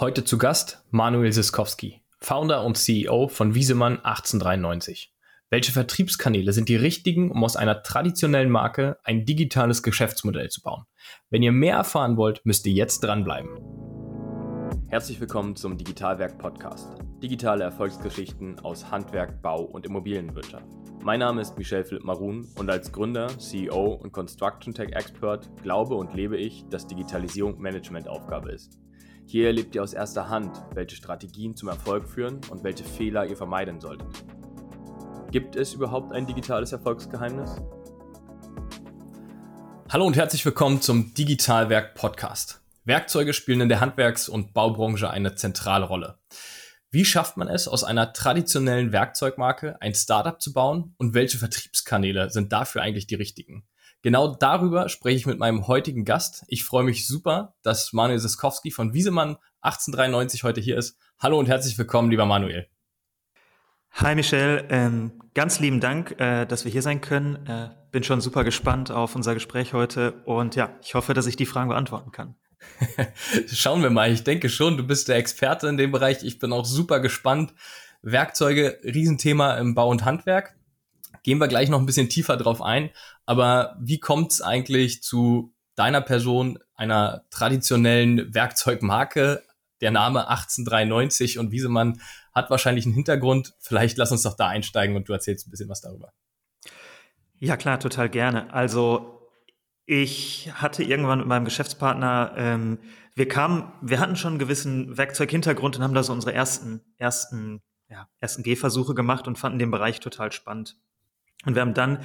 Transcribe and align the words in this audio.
Heute 0.00 0.24
zu 0.24 0.38
Gast 0.38 0.82
Manuel 0.90 1.30
Siskowski, 1.30 2.00
Founder 2.20 2.64
und 2.64 2.78
CEO 2.78 3.28
von 3.28 3.54
Wiesemann 3.54 3.98
1893. 3.98 5.12
Welche 5.50 5.72
Vertriebskanäle 5.72 6.54
sind 6.54 6.70
die 6.70 6.76
richtigen, 6.76 7.30
um 7.30 7.44
aus 7.44 7.54
einer 7.54 7.82
traditionellen 7.82 8.48
Marke 8.48 8.96
ein 9.04 9.26
digitales 9.26 9.82
Geschäftsmodell 9.82 10.48
zu 10.48 10.62
bauen? 10.62 10.84
Wenn 11.28 11.42
ihr 11.42 11.52
mehr 11.52 11.76
erfahren 11.76 12.16
wollt, 12.16 12.40
müsst 12.46 12.66
ihr 12.66 12.72
jetzt 12.72 13.00
dranbleiben. 13.00 13.50
Herzlich 14.88 15.20
willkommen 15.20 15.54
zum 15.54 15.76
Digitalwerk 15.76 16.38
Podcast. 16.38 16.94
Digitale 17.22 17.64
Erfolgsgeschichten 17.64 18.58
aus 18.60 18.90
Handwerk, 18.90 19.42
Bau 19.42 19.64
und 19.64 19.84
Immobilienwirtschaft. 19.84 20.64
Mein 21.04 21.20
Name 21.20 21.42
ist 21.42 21.58
Michel 21.58 21.84
Philipp 21.84 22.04
Marun 22.04 22.48
und 22.56 22.70
als 22.70 22.90
Gründer, 22.90 23.28
CEO 23.38 23.98
und 24.02 24.12
Construction 24.12 24.72
Tech 24.72 24.92
Expert 24.92 25.50
glaube 25.62 25.94
und 25.94 26.14
lebe 26.14 26.38
ich, 26.38 26.64
dass 26.70 26.86
Digitalisierung 26.86 27.60
Managementaufgabe 27.60 28.50
ist. 28.50 28.78
Hier 29.30 29.46
erlebt 29.46 29.76
ihr 29.76 29.82
aus 29.84 29.92
erster 29.92 30.28
Hand, 30.28 30.60
welche 30.74 30.96
Strategien 30.96 31.54
zum 31.54 31.68
Erfolg 31.68 32.08
führen 32.08 32.40
und 32.50 32.64
welche 32.64 32.82
Fehler 32.82 33.26
ihr 33.26 33.36
vermeiden 33.36 33.80
solltet. 33.80 34.08
Gibt 35.30 35.54
es 35.54 35.72
überhaupt 35.72 36.12
ein 36.12 36.26
digitales 36.26 36.72
Erfolgsgeheimnis? 36.72 37.62
Hallo 39.88 40.04
und 40.04 40.16
herzlich 40.16 40.44
willkommen 40.44 40.80
zum 40.80 41.14
Digitalwerk 41.14 41.94
Podcast. 41.94 42.60
Werkzeuge 42.82 43.32
spielen 43.32 43.60
in 43.60 43.68
der 43.68 43.78
Handwerks- 43.78 44.28
und 44.28 44.52
Baubranche 44.52 45.08
eine 45.08 45.36
zentrale 45.36 45.84
Rolle. 45.84 46.18
Wie 46.90 47.04
schafft 47.04 47.36
man 47.36 47.46
es, 47.46 47.68
aus 47.68 47.84
einer 47.84 48.12
traditionellen 48.12 48.90
Werkzeugmarke 48.90 49.80
ein 49.80 49.94
Startup 49.94 50.42
zu 50.42 50.52
bauen 50.52 50.96
und 50.98 51.14
welche 51.14 51.38
Vertriebskanäle 51.38 52.30
sind 52.30 52.52
dafür 52.52 52.82
eigentlich 52.82 53.06
die 53.06 53.14
richtigen? 53.14 53.62
Genau 54.02 54.34
darüber 54.34 54.88
spreche 54.88 55.18
ich 55.18 55.26
mit 55.26 55.38
meinem 55.38 55.66
heutigen 55.66 56.06
Gast. 56.06 56.44
Ich 56.48 56.64
freue 56.64 56.84
mich 56.84 57.06
super, 57.06 57.54
dass 57.62 57.92
Manuel 57.92 58.18
Siskowski 58.18 58.70
von 58.70 58.94
Wiesemann 58.94 59.36
1893 59.60 60.42
heute 60.42 60.62
hier 60.62 60.78
ist. 60.78 60.96
Hallo 61.18 61.38
und 61.38 61.48
herzlich 61.48 61.76
willkommen, 61.76 62.10
lieber 62.10 62.24
Manuel. 62.24 62.66
Hi 63.92 64.14
Michelle, 64.14 64.64
ähm, 64.70 65.20
ganz 65.34 65.60
lieben 65.60 65.80
Dank, 65.80 66.18
äh, 66.18 66.46
dass 66.46 66.64
wir 66.64 66.72
hier 66.72 66.80
sein 66.80 67.02
können. 67.02 67.44
Äh, 67.46 67.68
bin 67.90 68.02
schon 68.02 68.22
super 68.22 68.42
gespannt 68.42 68.90
auf 68.90 69.16
unser 69.16 69.34
Gespräch 69.34 69.74
heute 69.74 70.22
und 70.24 70.56
ja, 70.56 70.78
ich 70.80 70.94
hoffe, 70.94 71.12
dass 71.12 71.26
ich 71.26 71.36
die 71.36 71.44
Fragen 71.44 71.68
beantworten 71.68 72.10
kann. 72.10 72.36
Schauen 73.52 73.82
wir 73.82 73.90
mal. 73.90 74.10
Ich 74.10 74.24
denke 74.24 74.48
schon, 74.48 74.78
du 74.78 74.86
bist 74.86 75.08
der 75.08 75.16
Experte 75.16 75.68
in 75.68 75.76
dem 75.76 75.92
Bereich. 75.92 76.22
Ich 76.22 76.38
bin 76.38 76.54
auch 76.54 76.64
super 76.64 77.00
gespannt. 77.00 77.52
Werkzeuge, 78.00 78.78
Riesenthema 78.82 79.56
im 79.58 79.74
Bau 79.74 79.90
und 79.90 80.06
Handwerk. 80.06 80.56
Gehen 81.22 81.38
wir 81.38 81.48
gleich 81.48 81.68
noch 81.68 81.78
ein 81.78 81.86
bisschen 81.86 82.08
tiefer 82.08 82.36
drauf 82.36 82.62
ein. 82.62 82.90
Aber 83.26 83.76
wie 83.80 84.00
kommt 84.00 84.32
es 84.32 84.42
eigentlich 84.42 85.02
zu 85.02 85.54
deiner 85.74 86.00
Person, 86.00 86.58
einer 86.74 87.24
traditionellen 87.30 88.34
Werkzeugmarke? 88.34 89.42
Der 89.80 89.90
Name 89.90 90.28
1893 90.28 91.38
und 91.38 91.52
Wiesemann 91.52 92.00
hat 92.34 92.50
wahrscheinlich 92.50 92.84
einen 92.84 92.94
Hintergrund. 92.94 93.54
Vielleicht 93.60 93.96
lass 93.96 94.12
uns 94.12 94.22
doch 94.22 94.36
da 94.36 94.48
einsteigen 94.48 94.96
und 94.96 95.08
du 95.08 95.12
erzählst 95.12 95.46
ein 95.46 95.50
bisschen 95.50 95.68
was 95.68 95.80
darüber. 95.80 96.12
Ja, 97.38 97.56
klar, 97.56 97.80
total 97.80 98.10
gerne. 98.10 98.52
Also 98.52 99.20
ich 99.86 100.50
hatte 100.54 100.84
irgendwann 100.84 101.18
mit 101.18 101.26
meinem 101.26 101.44
Geschäftspartner, 101.44 102.34
ähm, 102.36 102.78
wir 103.16 103.26
kamen, 103.26 103.72
wir 103.82 103.98
hatten 103.98 104.16
schon 104.16 104.34
einen 104.34 104.38
gewissen 104.38 104.96
Werkzeughintergrund 104.96 105.76
und 105.76 105.82
haben 105.82 105.94
da 105.94 106.02
so 106.02 106.12
unsere 106.12 106.32
ersten, 106.32 106.80
ersten, 106.96 107.60
ja, 107.88 108.08
ersten 108.20 108.42
Gehversuche 108.42 108.94
gemacht 108.94 109.26
und 109.26 109.36
fanden 109.36 109.58
den 109.58 109.70
Bereich 109.70 110.00
total 110.00 110.30
spannend. 110.32 110.76
Und 111.44 111.54
wir 111.54 111.62
haben 111.62 111.74
dann 111.74 112.04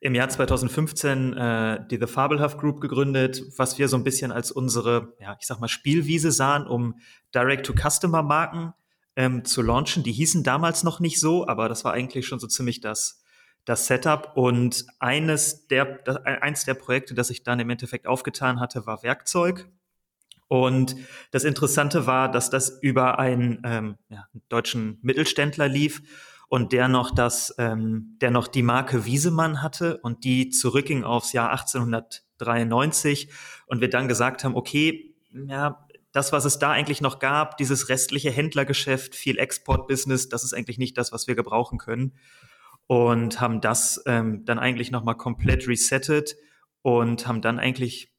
im 0.00 0.16
Jahr 0.16 0.28
2015 0.28 1.36
äh, 1.36 1.86
die 1.88 1.96
The 1.96 2.08
Fabelhaft 2.08 2.58
Group 2.58 2.80
gegründet, 2.80 3.44
was 3.56 3.78
wir 3.78 3.86
so 3.86 3.96
ein 3.96 4.02
bisschen 4.02 4.32
als 4.32 4.50
unsere, 4.50 5.14
ja, 5.20 5.36
ich 5.38 5.46
sag 5.46 5.60
mal, 5.60 5.68
Spielwiese 5.68 6.32
sahen, 6.32 6.66
um 6.66 6.98
Direct-to-Customer-Marken 7.32 8.72
ähm, 9.14 9.44
zu 9.44 9.62
launchen. 9.62 10.02
Die 10.02 10.12
hießen 10.12 10.42
damals 10.42 10.82
noch 10.82 10.98
nicht 10.98 11.20
so, 11.20 11.46
aber 11.46 11.68
das 11.68 11.84
war 11.84 11.92
eigentlich 11.92 12.26
schon 12.26 12.40
so 12.40 12.48
ziemlich 12.48 12.80
das, 12.80 13.22
das 13.64 13.86
Setup 13.86 14.32
und 14.34 14.86
eines 14.98 15.68
der, 15.68 16.00
eins 16.24 16.64
der 16.64 16.74
Projekte, 16.74 17.14
das 17.14 17.30
ich 17.30 17.44
dann 17.44 17.60
im 17.60 17.70
Endeffekt 17.70 18.08
aufgetan 18.08 18.58
hatte, 18.58 18.86
war 18.86 19.04
Werkzeug. 19.04 19.68
Und 20.48 20.96
das 21.30 21.44
Interessante 21.44 22.06
war, 22.06 22.28
dass 22.30 22.50
das 22.50 22.78
über 22.82 23.20
einen, 23.20 23.62
ähm, 23.64 23.96
ja, 24.08 24.26
deutschen 24.48 24.98
Mittelständler 25.00 25.68
lief 25.68 26.02
und 26.52 26.72
der 26.72 26.86
noch 26.86 27.14
das, 27.14 27.54
ähm, 27.56 28.18
der 28.20 28.30
noch 28.30 28.46
die 28.46 28.62
Marke 28.62 29.06
Wiesemann 29.06 29.62
hatte 29.62 29.96
und 30.02 30.22
die 30.22 30.50
zurückging 30.50 31.02
aufs 31.02 31.32
Jahr 31.32 31.50
1893 31.50 33.30
und 33.64 33.80
wir 33.80 33.88
dann 33.88 34.06
gesagt 34.06 34.44
haben, 34.44 34.54
okay, 34.54 35.14
ja, 35.32 35.86
das, 36.12 36.30
was 36.30 36.44
es 36.44 36.58
da 36.58 36.70
eigentlich 36.70 37.00
noch 37.00 37.20
gab, 37.20 37.56
dieses 37.56 37.88
restliche 37.88 38.30
Händlergeschäft, 38.30 39.14
viel 39.14 39.38
Export-Business, 39.38 40.28
das 40.28 40.44
ist 40.44 40.52
eigentlich 40.52 40.76
nicht 40.76 40.98
das, 40.98 41.10
was 41.10 41.26
wir 41.26 41.36
gebrauchen 41.36 41.78
können 41.78 42.18
und 42.86 43.40
haben 43.40 43.62
das 43.62 44.02
ähm, 44.04 44.44
dann 44.44 44.58
eigentlich 44.58 44.90
nochmal 44.90 45.16
komplett 45.16 45.66
resettet 45.66 46.36
und 46.82 47.26
haben 47.26 47.40
dann 47.40 47.60
eigentlich 47.60 48.12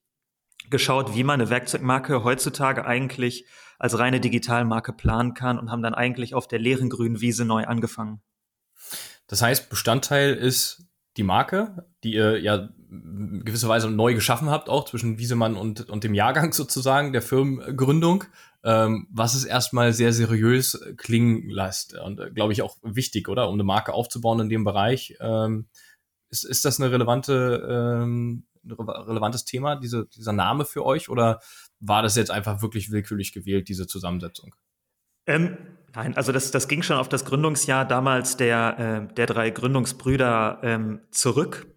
geschaut, 0.72 1.14
wie 1.14 1.24
man 1.24 1.40
eine 1.40 1.52
Werkzeugmarke 1.52 2.24
heutzutage 2.24 2.84
eigentlich 2.84 3.46
als 3.84 3.98
reine 4.00 4.20
Digitalmarke 4.20 4.94
planen 4.94 5.34
kann 5.34 5.60
und 5.60 5.70
haben 5.70 5.82
dann 5.82 5.94
eigentlich 5.94 6.34
auf 6.34 6.48
der 6.48 6.60
leeren 6.60 6.90
grünen 6.90 7.22
Wiese 7.22 7.46
neu 7.46 7.66
angefangen. 7.66 8.22
Das 9.28 9.42
heißt, 9.42 9.70
Bestandteil 9.70 10.34
ist 10.34 10.86
die 11.18 11.24
Marke, 11.24 11.86
die 12.04 12.14
ihr 12.14 12.40
ja 12.40 12.70
gewisserweise 12.90 13.90
neu 13.90 14.14
geschaffen 14.14 14.50
habt, 14.50 14.70
auch 14.70 14.86
zwischen 14.86 15.18
Wiesemann 15.18 15.56
und, 15.56 15.90
und 15.90 16.04
dem 16.04 16.14
Jahrgang 16.14 16.54
sozusagen 16.54 17.14
der 17.14 17.22
Firmengründung 17.22 18.26
ähm, 18.64 19.08
was 19.12 19.36
es 19.36 19.44
erstmal 19.44 19.94
sehr 19.94 20.14
seriös 20.14 20.80
klingen 20.98 21.50
lässt 21.50 21.98
und 22.00 22.20
äh, 22.20 22.32
glaube 22.32 22.54
ich 22.54 22.62
auch 22.62 22.78
wichtig, 22.82 23.28
oder? 23.28 23.50
Um 23.50 23.56
eine 23.56 23.64
Marke 23.64 23.94
aufzubauen 23.94 24.40
in 24.40 24.50
dem 24.50 24.64
Bereich. 24.64 25.16
Ähm, 25.20 25.68
ist, 26.30 26.46
ist 26.46 26.64
das 26.66 26.80
eine 26.80 26.92
relevante, 26.92 27.68
ähm, 27.70 28.46
ein 28.64 28.72
relevantes 28.72 29.44
Thema, 29.44 29.76
diese, 29.76 30.08
dieser 30.08 30.32
Name 30.32 30.64
für 30.64 30.86
euch? 30.86 31.10
Oder 31.10 31.42
war 31.86 32.02
das 32.02 32.16
jetzt 32.16 32.32
einfach 32.32 32.62
wirklich 32.62 32.92
willkürlich 32.92 33.34
gewählt, 33.34 33.68
diese 33.68 33.88
Zusammensetzung? 33.88 34.56
Ähm, 35.26 35.58
nein, 35.94 36.16
also 36.16 36.32
das, 36.32 36.52
das 36.52 36.68
ging 36.68 36.82
schon 36.82 36.98
auf 36.98 37.10
das 37.10 37.26
Gründungsjahr 37.26 37.86
damals 37.86 38.38
der, 38.38 39.08
äh, 39.10 39.14
der 39.14 39.26
drei 39.26 39.50
Gründungsbrüder 39.50 40.60
ähm, 40.64 41.02
zurück. 41.12 41.68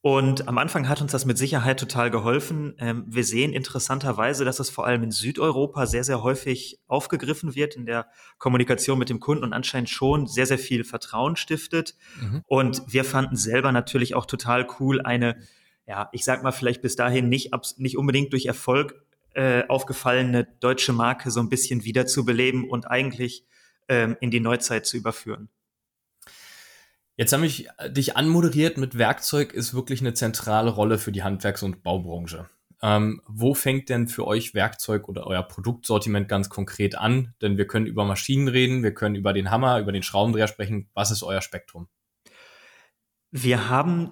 Und 0.00 0.48
am 0.48 0.58
Anfang 0.58 0.88
hat 0.88 1.00
uns 1.00 1.12
das 1.12 1.26
mit 1.26 1.38
Sicherheit 1.38 1.78
total 1.78 2.10
geholfen. 2.10 2.74
Ähm, 2.78 3.04
wir 3.06 3.22
sehen 3.22 3.52
interessanterweise, 3.52 4.44
dass 4.44 4.58
es 4.58 4.68
vor 4.68 4.84
allem 4.84 5.04
in 5.04 5.12
Südeuropa 5.12 5.86
sehr, 5.86 6.02
sehr 6.02 6.24
häufig 6.24 6.80
aufgegriffen 6.88 7.54
wird 7.54 7.76
in 7.76 7.86
der 7.86 8.08
Kommunikation 8.38 8.98
mit 8.98 9.10
dem 9.10 9.20
Kunden 9.20 9.44
und 9.44 9.52
anscheinend 9.52 9.90
schon 9.90 10.26
sehr, 10.26 10.46
sehr 10.46 10.58
viel 10.58 10.82
Vertrauen 10.82 11.36
stiftet. 11.36 11.94
Mhm. 12.20 12.42
Und 12.46 12.82
wir 12.88 13.04
fanden 13.04 13.36
selber 13.36 13.70
natürlich 13.70 14.16
auch 14.16 14.26
total 14.26 14.66
cool, 14.80 15.00
eine, 15.02 15.36
ja, 15.86 16.08
ich 16.10 16.24
sag 16.24 16.42
mal 16.42 16.52
vielleicht 16.52 16.82
bis 16.82 16.96
dahin 16.96 17.28
nicht, 17.28 17.52
nicht 17.76 17.96
unbedingt 17.96 18.32
durch 18.32 18.46
Erfolg 18.46 18.94
äh, 19.34 19.64
aufgefallene 19.68 20.46
deutsche 20.60 20.92
Marke 20.92 21.30
so 21.30 21.40
ein 21.40 21.48
bisschen 21.48 21.84
wiederzubeleben 21.84 22.68
und 22.68 22.90
eigentlich 22.90 23.46
ähm, 23.88 24.16
in 24.20 24.30
die 24.30 24.40
Neuzeit 24.40 24.86
zu 24.86 24.96
überführen. 24.96 25.48
Jetzt 27.16 27.32
habe 27.32 27.46
ich 27.46 27.68
dich 27.88 28.16
anmoderiert 28.16 28.78
mit 28.78 28.96
Werkzeug 28.96 29.52
ist 29.52 29.74
wirklich 29.74 30.00
eine 30.00 30.14
zentrale 30.14 30.70
Rolle 30.70 30.98
für 30.98 31.12
die 31.12 31.22
Handwerks- 31.22 31.62
und 31.62 31.82
Baubranche. 31.82 32.48
Ähm, 32.82 33.22
wo 33.28 33.54
fängt 33.54 33.90
denn 33.90 34.08
für 34.08 34.26
euch 34.26 34.54
Werkzeug 34.54 35.08
oder 35.08 35.26
euer 35.26 35.42
Produktsortiment 35.42 36.28
ganz 36.28 36.48
konkret 36.48 36.96
an? 36.96 37.34
Denn 37.40 37.56
wir 37.56 37.66
können 37.66 37.86
über 37.86 38.04
Maschinen 38.04 38.48
reden, 38.48 38.82
wir 38.82 38.92
können 38.92 39.14
über 39.14 39.32
den 39.32 39.50
Hammer, 39.50 39.78
über 39.78 39.92
den 39.92 40.02
Schraubendreher 40.02 40.48
sprechen. 40.48 40.88
Was 40.94 41.12
ist 41.12 41.22
euer 41.22 41.42
Spektrum? 41.42 41.86
Wir 43.30 43.68
haben 43.68 44.10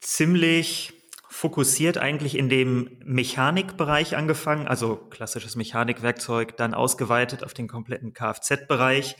ziemlich 0.00 0.92
fokussiert 1.28 1.98
eigentlich 1.98 2.36
in 2.36 2.48
dem 2.48 2.98
Mechanikbereich 3.04 4.16
angefangen, 4.16 4.66
also 4.66 4.96
klassisches 4.96 5.56
Mechanikwerkzeug, 5.56 6.56
dann 6.56 6.74
ausgeweitet 6.74 7.44
auf 7.44 7.54
den 7.54 7.68
kompletten 7.68 8.14
Kfz-Bereich 8.14 9.16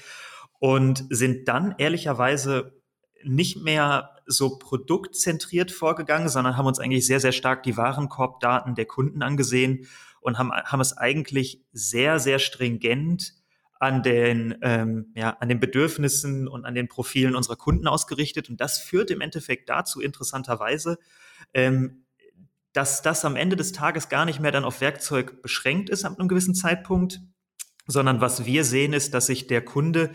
und 0.58 1.05
sind 1.10 1.49
dann 1.49 1.75
ehrlicherweise 1.78 2.81
nicht 3.25 3.62
mehr 3.62 4.16
so 4.26 4.58
produktzentriert 4.58 5.70
vorgegangen, 5.70 6.28
sondern 6.28 6.56
haben 6.56 6.66
uns 6.66 6.78
eigentlich 6.78 7.06
sehr, 7.06 7.20
sehr 7.20 7.32
stark 7.32 7.62
die 7.62 7.76
Warenkorbdaten 7.76 8.75
der 8.75 8.87
Kunden 8.87 9.22
angesehen 9.22 9.87
und 10.20 10.38
haben, 10.38 10.52
haben 10.52 10.81
es 10.81 10.96
eigentlich 10.96 11.62
sehr, 11.72 12.20
sehr 12.20 12.38
stringent 12.38 13.34
an 13.81 14.02
den, 14.02 14.58
ähm, 14.62 15.12
ja, 15.14 15.31
an 15.40 15.49
den 15.49 15.61
Bedürfnissen 15.61 16.49
und 16.49 16.64
an 16.64 16.75
den 16.75 16.88
Profilen 16.88 17.37
unserer 17.37 17.56
Kunden 17.56 17.87
ausgerichtet. 17.87 18.50
Und 18.50 18.61
das 18.61 18.78
führt 18.78 19.11
im 19.11 19.20
Endeffekt 19.20 19.69
dazu, 19.69 20.00
interessanterweise, 20.00 20.99
ähm, 21.55 22.05
dass 22.73 23.02
das 23.02 23.25
am 23.25 23.37
Ende 23.37 23.56
des 23.56 23.73
Tages 23.73 24.08
gar 24.08 24.25
nicht 24.25 24.40
mehr 24.40 24.52
dann 24.52 24.64
auf 24.64 24.81
Werkzeug 24.81 25.43
beschränkt 25.43 25.90
ist 25.90 26.05
ab 26.05 26.19
einem 26.19 26.29
gewissen 26.29 26.55
Zeitpunkt, 26.55 27.20
sondern 27.87 28.20
was 28.20 28.44
wir 28.44 28.64
sehen 28.64 28.93
ist, 28.93 29.14
dass 29.14 29.26
sich 29.26 29.46
der 29.46 29.64
Kunde 29.64 30.12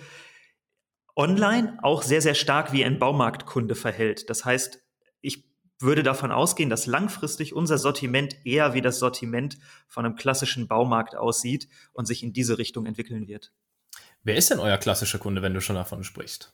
online 1.16 1.78
auch 1.82 2.04
sehr, 2.04 2.22
sehr 2.22 2.36
stark 2.36 2.72
wie 2.72 2.86
ein 2.86 3.00
Baumarktkunde 3.00 3.76
verhält. 3.76 4.30
Das 4.30 4.46
heißt, 4.46 4.80
ich 5.22 5.46
würde 5.80 6.04
davon 6.04 6.32
ausgehen, 6.32 6.70
dass 6.70 6.86
langfristig 6.86 7.54
unser 7.54 7.78
Sortiment 7.78 8.38
eher 8.46 8.74
wie 8.74 8.82
das 8.82 9.00
Sortiment 9.00 9.58
von 9.88 10.06
einem 10.06 10.16
klassischen 10.16 10.68
Baumarkt 10.68 11.16
aussieht 11.16 11.68
und 11.92 12.06
sich 12.06 12.24
in 12.24 12.34
diese 12.34 12.58
Richtung 12.58 12.86
entwickeln 12.86 13.28
wird. 13.28 13.52
Wer 14.24 14.38
ist 14.38 14.50
denn 14.50 14.60
euer 14.60 14.78
klassischer 14.78 15.20
Kunde, 15.20 15.42
wenn 15.42 15.54
du 15.54 15.60
schon 15.60 15.76
davon 15.76 16.04
sprichst? 16.04 16.54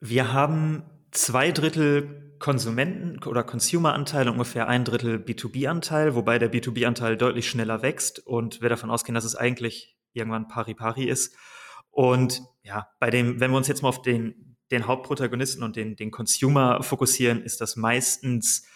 Wir 0.00 0.32
haben 0.32 0.82
zwei 1.12 1.52
Drittel 1.52 2.25
Konsumenten- 2.38 3.22
oder 3.24 3.42
Consumer-Anteil, 3.42 4.28
ungefähr 4.28 4.68
ein 4.68 4.84
Drittel 4.84 5.16
B2B-Anteil, 5.16 6.14
wobei 6.14 6.38
der 6.38 6.52
B2B-Anteil 6.52 7.16
deutlich 7.16 7.48
schneller 7.48 7.82
wächst 7.82 8.18
und 8.26 8.60
wir 8.60 8.68
davon 8.68 8.90
ausgehen, 8.90 9.14
dass 9.14 9.24
es 9.24 9.36
eigentlich 9.36 9.96
irgendwann 10.12 10.48
pari-pari 10.48 11.04
ist. 11.04 11.34
Und 11.90 12.42
ja, 12.62 12.88
bei 13.00 13.10
dem, 13.10 13.40
wenn 13.40 13.50
wir 13.50 13.56
uns 13.56 13.68
jetzt 13.68 13.82
mal 13.82 13.88
auf 13.88 14.02
den, 14.02 14.56
den 14.70 14.86
Hauptprotagonisten 14.86 15.62
und 15.62 15.76
den, 15.76 15.96
den 15.96 16.10
Consumer 16.10 16.82
fokussieren, 16.82 17.42
ist 17.42 17.60
das 17.60 17.76
meistens, 17.76 18.66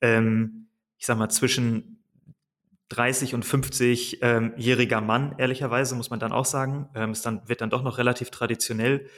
ähm, 0.00 0.68
ich 0.96 1.06
sag 1.06 1.18
mal, 1.18 1.28
zwischen 1.28 2.02
30 2.90 3.34
und 3.34 3.44
50-jähriger 3.44 4.98
ähm, 4.98 5.06
Mann, 5.06 5.34
ehrlicherweise, 5.38 5.94
muss 5.94 6.10
man 6.10 6.20
dann 6.20 6.32
auch 6.32 6.44
sagen. 6.44 6.88
Ähm, 6.94 7.10
es 7.10 7.22
dann, 7.22 7.48
wird 7.48 7.60
dann 7.60 7.70
doch 7.70 7.82
noch 7.82 7.98
relativ 7.98 8.30
traditionell 8.30 9.08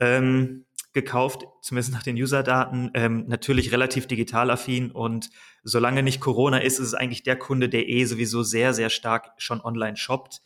ähm, 0.00 0.64
gekauft, 0.94 1.46
zumindest 1.60 1.92
nach 1.92 2.02
den 2.02 2.16
User-Daten, 2.16 2.90
ähm, 2.94 3.24
natürlich 3.26 3.72
relativ 3.72 4.06
digital 4.06 4.50
affin 4.50 4.90
und 4.92 5.28
solange 5.64 6.02
nicht 6.02 6.20
Corona 6.20 6.58
ist, 6.58 6.78
ist 6.78 6.88
es 6.88 6.94
eigentlich 6.94 7.24
der 7.24 7.36
Kunde, 7.36 7.68
der 7.68 7.88
eh 7.88 8.04
sowieso 8.04 8.42
sehr, 8.42 8.72
sehr 8.72 8.90
stark 8.90 9.32
schon 9.36 9.60
online 9.60 9.96
shoppt. 9.96 10.40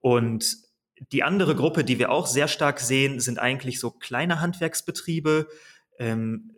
Und 0.00 0.58
die 1.12 1.22
andere 1.22 1.56
Gruppe, 1.56 1.82
die 1.82 1.98
wir 1.98 2.10
auch 2.10 2.26
sehr 2.26 2.46
stark 2.46 2.78
sehen, 2.78 3.20
sind 3.20 3.38
eigentlich 3.38 3.80
so 3.80 3.90
kleine 3.90 4.40
Handwerksbetriebe, 4.40 5.48
ähm, 5.98 6.52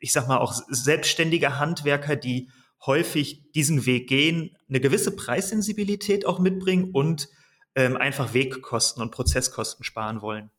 ich 0.00 0.12
sag 0.12 0.26
mal 0.26 0.38
auch 0.38 0.52
selbstständige 0.68 1.58
Handwerker, 1.58 2.16
die 2.16 2.50
häufig 2.84 3.52
diesen 3.52 3.86
Weg 3.86 4.08
gehen, 4.08 4.56
eine 4.68 4.80
gewisse 4.80 5.14
Preissensibilität 5.14 6.26
auch 6.26 6.40
mitbringen 6.40 6.90
und 6.92 7.28
ähm, 7.74 7.96
einfach 7.96 8.34
Wegkosten 8.34 9.02
und 9.02 9.12
Prozesskosten 9.12 9.84
sparen 9.84 10.20
wollen. 10.20 10.50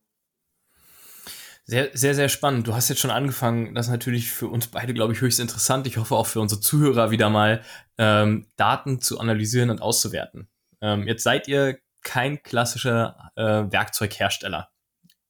Sehr, 1.69 1.90
sehr, 1.94 2.16
sehr 2.16 2.30
spannend. 2.30 2.66
Du 2.66 2.75
hast 2.75 2.88
jetzt 2.88 3.02
schon 3.02 3.12
angefangen, 3.12 3.75
das 3.75 3.88
ist 3.88 3.92
natürlich 3.92 4.31
für 4.31 4.48
uns 4.48 4.68
beide, 4.68 4.94
glaube 4.94 5.12
ich, 5.12 5.19
höchst 5.19 5.42
interessant. 5.42 5.86
Ich 5.86 5.98
hoffe 5.98 6.16
auch 6.16 6.25
für 6.25 6.40
unsere 6.40 6.62
Zuhörer 6.62 7.12
wieder 7.12 7.30
mal 7.30 7.62
ähm, 7.98 8.48
Daten 8.56 9.02
zu 9.02 9.19
analysieren 9.19 9.69
und 9.69 9.81
auszuwerten. 9.81 10.48
Ähm, 10.80 11.06
jetzt 11.08 11.24
seid 11.24 11.50
ihr 11.50 11.78
kein 12.04 12.42
klassischer 12.42 13.31
äh, 13.36 13.69
Werkzeughersteller. 13.69 14.69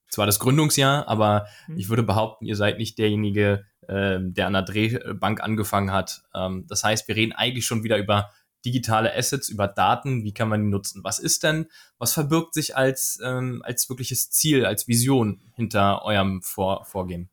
Zwar 0.10 0.28
das 0.28 0.38
Gründungsjahr, 0.38 1.08
aber 1.08 1.48
mhm. 1.68 1.80
ich 1.80 1.90
würde 1.90 2.04
behaupten, 2.04 2.46
ihr 2.46 2.56
seid 2.56 2.78
nicht 2.78 3.00
derjenige, 3.00 3.66
äh, 3.88 4.20
der 4.22 4.46
an 4.46 4.54
der 4.54 4.62
Drehbank 4.62 5.42
angefangen 5.42 5.92
hat. 5.92 6.22
Ähm, 6.36 6.66
das 6.68 6.84
heißt, 6.84 7.08
wir 7.08 7.16
reden 7.16 7.34
eigentlich 7.34 7.66
schon 7.66 7.84
wieder 7.84 7.98
über 7.98 8.30
digitale 8.66 9.16
Assets, 9.16 9.50
über 9.50 9.68
Daten, 9.68 10.24
wie 10.24 10.34
kann 10.34 10.50
man 10.50 10.64
die 10.64 10.70
nutzen? 10.70 11.04
Was 11.04 11.20
ist 11.20 11.44
denn, 11.44 11.68
was 11.98 12.14
verbirgt 12.14 12.54
sich 12.54 12.76
als, 12.76 13.20
ähm, 13.24 13.62
als 13.64 13.90
wirkliches 13.90 14.30
Ziel, 14.30 14.66
als 14.66 14.88
Vision 14.88 15.42
hinter 15.54 16.04
eurem 16.04 16.42
Vor 16.42 16.86
Vorgehen? 16.86 17.30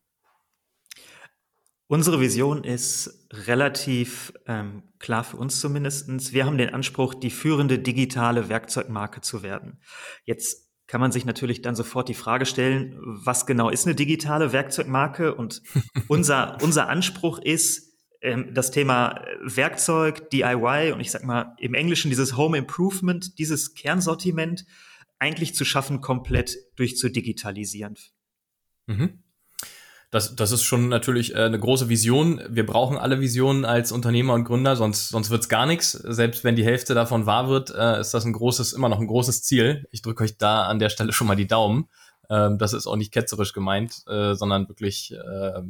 Unsere 1.87 2.19
Vision 2.19 2.63
ist 2.63 3.27
relativ 3.31 4.33
ähm, 4.47 4.81
klar 4.97 5.23
für 5.23 5.37
uns 5.37 5.59
zumindestens. 5.59 6.33
Wir 6.33 6.45
haben 6.45 6.57
den 6.57 6.73
Anspruch, 6.73 7.13
die 7.13 7.29
führende 7.29 7.77
digitale 7.77 8.49
Werkzeugmarke 8.49 9.21
zu 9.21 9.43
werden. 9.43 9.79
Jetzt 10.23 10.65
kann 10.87 10.99
man 10.99 11.11
sich 11.11 11.25
natürlich 11.25 11.61
dann 11.61 11.75
sofort 11.75 12.09
die 12.09 12.15
Frage 12.15 12.47
stellen, 12.47 12.97
was 13.03 13.45
genau 13.45 13.69
ist 13.69 13.85
eine 13.85 13.95
digitale 13.95 14.51
Werkzeugmarke? 14.51 15.35
Und 15.35 15.61
unser, 16.07 16.57
unser 16.63 16.89
Anspruch 16.89 17.37
ist, 17.37 17.94
ähm, 18.25 18.53
das 18.53 18.71
Thema 18.71 19.11
äh, 19.11 19.37
Werkzeug, 19.41 20.29
DIY 20.31 20.91
und 20.93 20.99
ich 20.99 21.11
sag 21.11 21.23
mal 21.23 21.55
im 21.59 21.73
Englischen 21.73 22.09
dieses 22.09 22.35
Home 22.35 22.57
Improvement, 22.57 23.37
dieses 23.37 23.75
Kernsortiment 23.75 24.65
eigentlich 25.19 25.55
zu 25.55 25.63
schaffen, 25.63 26.01
komplett 26.01 26.57
durchzudigitalisieren. 26.75 27.95
Mhm. 28.87 29.19
Das, 30.11 30.35
das 30.35 30.51
ist 30.51 30.63
schon 30.63 30.89
natürlich 30.89 31.35
äh, 31.35 31.39
eine 31.39 31.59
große 31.59 31.89
Vision. 31.89 32.41
Wir 32.49 32.65
brauchen 32.65 32.97
alle 32.97 33.19
Visionen 33.19 33.63
als 33.63 33.91
Unternehmer 33.91 34.33
und 34.33 34.45
Gründer, 34.45 34.75
sonst, 34.75 35.09
sonst 35.09 35.29
wird's 35.29 35.49
gar 35.49 35.65
nichts. 35.65 35.91
Selbst 35.91 36.43
wenn 36.43 36.55
die 36.55 36.65
Hälfte 36.65 36.93
davon 36.93 37.25
wahr 37.25 37.47
wird, 37.47 37.71
äh, 37.71 37.99
ist 37.99 38.13
das 38.13 38.25
ein 38.25 38.33
großes, 38.33 38.73
immer 38.73 38.89
noch 38.89 38.99
ein 38.99 39.07
großes 39.07 39.43
Ziel. 39.43 39.87
Ich 39.91 40.01
drücke 40.01 40.23
euch 40.23 40.37
da 40.37 40.63
an 40.63 40.79
der 40.79 40.89
Stelle 40.89 41.13
schon 41.13 41.27
mal 41.27 41.35
die 41.35 41.47
Daumen. 41.47 41.89
Ähm, 42.29 42.57
das 42.57 42.73
ist 42.73 42.87
auch 42.87 42.95
nicht 42.95 43.13
ketzerisch 43.13 43.53
gemeint, 43.53 44.03
sondern 44.05 44.67
wirklich 44.67 45.13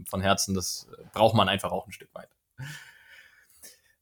von 0.08 0.22
Herzen. 0.22 0.54
Das 0.54 0.88
braucht 1.14 1.36
man 1.36 1.50
einfach 1.50 1.72
auch 1.72 1.86
ein 1.86 1.92
Stück 1.92 2.14
weit. 2.14 2.30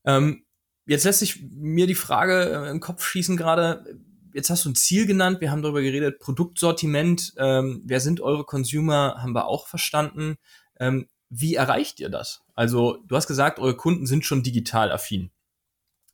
Ähm, 0.05 0.45
jetzt 0.85 1.05
lässt 1.05 1.19
sich 1.19 1.41
mir 1.49 1.87
die 1.87 1.95
Frage 1.95 2.65
äh, 2.65 2.69
im 2.69 2.79
Kopf 2.79 3.05
schießen 3.05 3.37
gerade. 3.37 3.99
Jetzt 4.33 4.49
hast 4.49 4.65
du 4.65 4.69
ein 4.69 4.75
Ziel 4.75 5.05
genannt, 5.05 5.41
wir 5.41 5.51
haben 5.51 5.61
darüber 5.61 5.81
geredet, 5.81 6.19
Produktsortiment, 6.19 7.33
ähm, 7.37 7.83
wer 7.85 7.99
sind 7.99 8.19
eure 8.19 8.45
Consumer, 8.45 9.21
haben 9.21 9.33
wir 9.33 9.45
auch 9.45 9.67
verstanden. 9.67 10.37
Ähm, 10.79 11.07
wie 11.29 11.55
erreicht 11.55 11.99
ihr 11.99 12.09
das? 12.09 12.43
Also, 12.55 12.97
du 13.07 13.15
hast 13.15 13.27
gesagt, 13.27 13.59
eure 13.59 13.75
Kunden 13.75 14.05
sind 14.05 14.25
schon 14.25 14.43
digital 14.43 14.91
affin. 14.91 15.31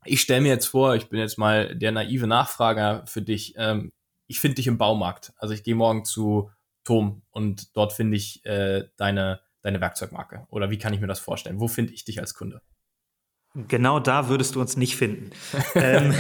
Ich 0.05 0.21
stelle 0.21 0.41
mir 0.41 0.49
jetzt 0.49 0.67
vor, 0.67 0.95
ich 0.95 1.09
bin 1.09 1.19
jetzt 1.19 1.37
mal 1.37 1.75
der 1.75 1.91
naive 1.91 2.27
Nachfrager 2.27 3.05
für 3.05 3.21
dich. 3.21 3.53
Ähm, 3.57 3.91
ich 4.27 4.39
finde 4.39 4.55
dich 4.55 4.67
im 4.67 4.77
Baumarkt. 4.77 5.33
Also 5.37 5.53
ich 5.53 5.63
gehe 5.63 5.75
morgen 5.75 6.05
zu 6.05 6.51
Tom 6.83 7.23
und 7.31 7.75
dort 7.75 7.93
finde 7.93 8.15
ich 8.15 8.45
äh, 8.45 8.87
deine, 8.95 9.41
deine 9.61 9.81
Werkzeugmarke. 9.81 10.47
Oder 10.49 10.69
wie 10.69 10.77
kann 10.77 10.93
ich 10.93 11.01
mir 11.01 11.07
das 11.07 11.19
vorstellen? 11.19 11.59
Wo 11.59 11.67
finde 11.67 11.93
ich 11.93 12.05
dich 12.05 12.19
als 12.19 12.33
Kunde? 12.33 12.61
Genau 13.55 13.99
da 13.99 14.29
würdest 14.29 14.55
du 14.55 14.61
uns 14.61 14.77
nicht 14.77 14.95
finden. 14.95 15.31
ähm, 15.75 16.13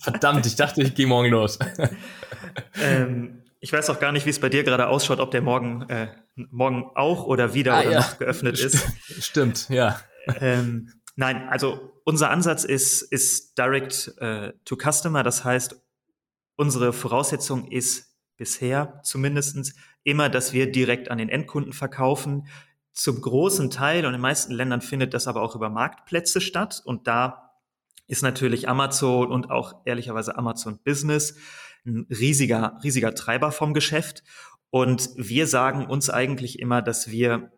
Verdammt, 0.00 0.46
ich 0.46 0.56
dachte, 0.56 0.82
ich 0.82 0.94
gehe 0.94 1.06
morgen 1.06 1.30
los. 1.30 1.58
ähm, 2.82 3.42
ich 3.60 3.72
weiß 3.72 3.90
auch 3.90 4.00
gar 4.00 4.10
nicht, 4.10 4.26
wie 4.26 4.30
es 4.30 4.40
bei 4.40 4.48
dir 4.48 4.64
gerade 4.64 4.88
ausschaut, 4.88 5.20
ob 5.20 5.30
der 5.30 5.42
morgen, 5.42 5.88
äh, 5.88 6.08
morgen 6.34 6.90
auch 6.94 7.26
oder 7.26 7.54
wieder 7.54 7.74
ah, 7.74 7.80
oder 7.80 7.90
ja. 7.92 8.00
noch 8.00 8.18
geöffnet 8.18 8.58
ist. 8.58 8.84
Stimmt, 9.20 9.68
ja. 9.68 10.00
Ähm, 10.40 10.90
nein, 11.14 11.48
also 11.48 11.92
unser 12.04 12.30
Ansatz 12.30 12.64
ist, 12.64 13.02
ist 13.02 13.56
Direct 13.58 14.14
äh, 14.18 14.52
to 14.64 14.76
Customer. 14.76 15.22
Das 15.22 15.44
heißt, 15.44 15.80
unsere 16.56 16.92
Voraussetzung 16.92 17.70
ist 17.70 18.16
bisher 18.36 19.00
zumindest 19.04 19.74
immer, 20.02 20.28
dass 20.28 20.52
wir 20.52 20.72
direkt 20.72 21.10
an 21.10 21.18
den 21.18 21.28
Endkunden 21.28 21.72
verkaufen 21.72 22.48
zum 22.92 23.20
großen 23.20 23.70
Teil 23.70 24.00
und 24.00 24.08
in 24.08 24.18
den 24.18 24.20
meisten 24.20 24.52
Ländern 24.52 24.80
findet 24.80 25.14
das 25.14 25.26
aber 25.26 25.42
auch 25.42 25.56
über 25.56 25.70
Marktplätze 25.70 26.40
statt. 26.40 26.82
Und 26.84 27.06
da 27.06 27.52
ist 28.06 28.22
natürlich 28.22 28.68
Amazon 28.68 29.30
und 29.30 29.50
auch 29.50 29.80
ehrlicherweise 29.84 30.36
Amazon 30.36 30.78
Business 30.84 31.36
ein 31.86 32.06
riesiger, 32.10 32.78
riesiger 32.82 33.14
Treiber 33.14 33.52
vom 33.52 33.74
Geschäft. 33.74 34.22
Und 34.70 35.10
wir 35.16 35.46
sagen 35.46 35.86
uns 35.86 36.10
eigentlich 36.10 36.58
immer, 36.58 36.82
dass 36.82 37.10
wir, 37.10 37.52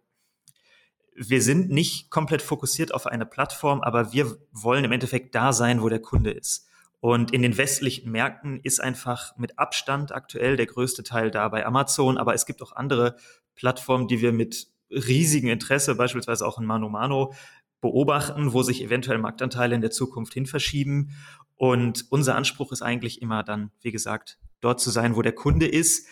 wir 1.15 1.43
sind 1.43 1.71
nicht 1.71 2.11
komplett 2.11 2.43
fokussiert 2.43 2.95
auf 2.95 3.07
eine 3.07 3.27
Plattform, 3.27 3.83
aber 3.83 4.13
wir 4.13 4.37
wollen 4.53 4.85
im 4.85 4.93
Endeffekt 4.93 5.35
da 5.35 5.53
sein, 5.53 5.83
wo 5.83 5.89
der 5.89 6.01
Kunde 6.01 6.31
ist. 6.31 6.69
Und 7.01 7.33
in 7.33 7.43
den 7.43 7.59
westlichen 7.59 8.11
Märkten 8.11 8.61
ist 8.63 8.81
einfach 8.81 9.37
mit 9.37 9.59
Abstand 9.59 10.13
aktuell 10.13 10.57
der 10.57 10.67
größte 10.67 11.03
Teil 11.03 11.31
da 11.31 11.49
bei 11.49 11.67
Amazon, 11.67 12.17
aber 12.17 12.33
es 12.33 12.47
gibt 12.47 12.63
auch 12.63 12.73
andere 12.73 13.17
Plattformen, 13.55 14.09
die 14.09 14.21
wir 14.23 14.33
mit 14.33 14.69
riesigen 14.91 15.49
Interesse, 15.49 15.95
beispielsweise 15.95 16.47
auch 16.47 16.59
in 16.59 16.67
Mano 16.67 16.89
Mano, 16.89 17.33
beobachten, 17.81 18.53
wo 18.53 18.63
sich 18.63 18.83
eventuell 18.83 19.19
Marktanteile 19.19 19.75
in 19.75 19.81
der 19.81 19.91
Zukunft 19.91 20.33
hin 20.33 20.47
verschieben. 20.47 21.11
Und 21.57 22.07
unser 22.11 22.35
Anspruch 22.35 22.73
ist 22.73 22.83
eigentlich 22.83 23.21
immer 23.21 23.43
dann, 23.43 23.71
wie 23.83 23.93
gesagt, 23.93 24.39
dort 24.61 24.81
zu 24.81 24.91
sein, 24.91 25.17
wo 25.17 25.23
der 25.23 25.35
Kunde 25.35 25.67
ist. 25.67 26.09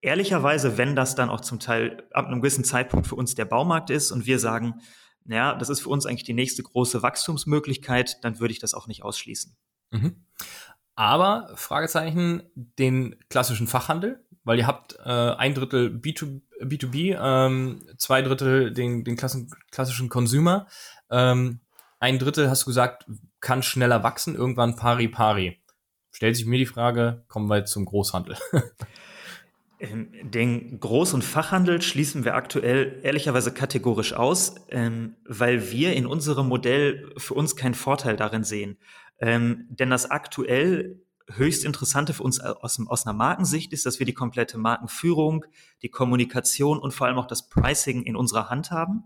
Ehrlicherweise, 0.00 0.76
wenn 0.76 0.94
das 0.94 1.14
dann 1.14 1.30
auch 1.30 1.40
zum 1.40 1.58
Teil 1.58 2.06
ab 2.12 2.26
einem 2.26 2.40
gewissen 2.40 2.64
Zeitpunkt 2.64 3.06
für 3.06 3.16
uns 3.16 3.34
der 3.34 3.46
Baumarkt 3.46 3.90
ist 3.90 4.12
und 4.12 4.26
wir 4.26 4.38
sagen, 4.38 4.74
naja, 5.24 5.54
das 5.54 5.68
ist 5.68 5.80
für 5.80 5.88
uns 5.88 6.06
eigentlich 6.06 6.24
die 6.24 6.34
nächste 6.34 6.62
große 6.62 7.02
Wachstumsmöglichkeit, 7.02 8.22
dann 8.22 8.38
würde 8.38 8.52
ich 8.52 8.60
das 8.60 8.74
auch 8.74 8.86
nicht 8.86 9.02
ausschließen. 9.02 9.56
Mhm. 9.90 10.24
Aber, 10.94 11.52
Fragezeichen, 11.54 12.42
den 12.54 13.16
klassischen 13.28 13.66
Fachhandel, 13.66 14.24
weil 14.44 14.58
ihr 14.58 14.66
habt 14.66 14.96
äh, 15.04 15.08
ein 15.08 15.54
Drittel 15.54 15.88
B2, 15.88 16.40
B2B, 16.60 17.18
ähm, 17.20 17.82
zwei 17.96 18.22
Drittel 18.22 18.72
den, 18.72 19.04
den 19.04 19.16
klassen, 19.16 19.50
klassischen 19.70 20.08
Consumer. 20.08 20.66
Ähm, 21.10 21.60
ein 22.00 22.18
Drittel, 22.18 22.48
hast 22.50 22.62
du 22.62 22.66
gesagt, 22.66 23.06
kann 23.40 23.62
schneller 23.62 24.02
wachsen, 24.02 24.34
irgendwann 24.34 24.76
pari 24.76 25.08
pari. 25.08 25.60
Stellt 26.10 26.36
sich 26.36 26.46
mir 26.46 26.58
die 26.58 26.66
Frage, 26.66 27.24
kommen 27.28 27.48
wir 27.48 27.58
jetzt 27.58 27.72
zum 27.72 27.84
Großhandel. 27.84 28.36
Ähm, 29.80 30.08
den 30.22 30.80
Groß- 30.80 31.14
und 31.14 31.22
Fachhandel 31.22 31.80
schließen 31.82 32.24
wir 32.24 32.34
aktuell 32.34 32.98
ehrlicherweise 33.04 33.52
kategorisch 33.52 34.12
aus, 34.12 34.56
ähm, 34.70 35.14
weil 35.24 35.70
wir 35.70 35.92
in 35.92 36.06
unserem 36.06 36.48
Modell 36.48 37.12
für 37.16 37.34
uns 37.34 37.54
keinen 37.54 37.74
Vorteil 37.74 38.16
darin 38.16 38.42
sehen. 38.42 38.78
Ähm, 39.20 39.66
denn 39.70 39.90
das 39.90 40.10
aktuell 40.10 41.00
höchst 41.36 41.64
interessante 41.64 42.14
für 42.14 42.22
uns 42.22 42.40
aus, 42.40 42.80
aus 42.86 43.06
einer 43.06 43.16
Markensicht 43.16 43.72
ist, 43.72 43.86
dass 43.86 43.98
wir 43.98 44.06
die 44.06 44.14
komplette 44.14 44.58
Markenführung, 44.58 45.44
die 45.82 45.90
Kommunikation 45.90 46.78
und 46.78 46.92
vor 46.92 47.06
allem 47.06 47.18
auch 47.18 47.26
das 47.26 47.48
Pricing 47.48 48.02
in 48.02 48.16
unserer 48.16 48.48
Hand 48.48 48.70
haben. 48.70 49.04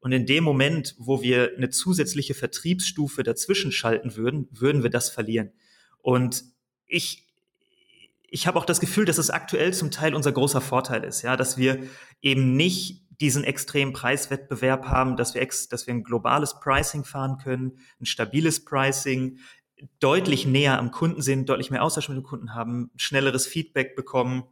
Und 0.00 0.12
in 0.12 0.26
dem 0.26 0.44
Moment, 0.44 0.94
wo 0.98 1.22
wir 1.22 1.52
eine 1.56 1.70
zusätzliche 1.70 2.34
Vertriebsstufe 2.34 3.22
dazwischen 3.22 3.72
schalten 3.72 4.16
würden, 4.16 4.48
würden 4.50 4.82
wir 4.82 4.90
das 4.90 5.08
verlieren. 5.08 5.50
Und 6.02 6.44
ich, 6.86 7.26
ich 8.28 8.46
habe 8.46 8.58
auch 8.58 8.66
das 8.66 8.80
Gefühl, 8.80 9.06
dass 9.06 9.18
es 9.18 9.30
aktuell 9.30 9.72
zum 9.72 9.90
Teil 9.90 10.14
unser 10.14 10.32
großer 10.32 10.60
Vorteil 10.60 11.04
ist, 11.04 11.22
ja, 11.22 11.36
dass 11.36 11.56
wir 11.56 11.82
eben 12.20 12.54
nicht 12.54 13.02
diesen 13.20 13.44
extremen 13.44 13.92
Preiswettbewerb 13.92 14.86
haben, 14.86 15.16
dass 15.16 15.34
wir, 15.34 15.40
ex, 15.40 15.68
dass 15.68 15.86
wir 15.86 15.94
ein 15.94 16.04
globales 16.04 16.60
Pricing 16.60 17.04
fahren 17.04 17.38
können, 17.38 17.78
ein 18.00 18.06
stabiles 18.06 18.64
Pricing, 18.64 19.38
deutlich 20.00 20.46
näher 20.46 20.78
am 20.78 20.90
Kunden 20.90 21.22
sind, 21.22 21.48
deutlich 21.48 21.70
mehr 21.70 21.82
Austausch 21.82 22.08
mit 22.08 22.16
dem 22.16 22.24
Kunden 22.24 22.54
haben, 22.54 22.90
schnelleres 22.96 23.46
Feedback 23.46 23.96
bekommen. 23.96 24.44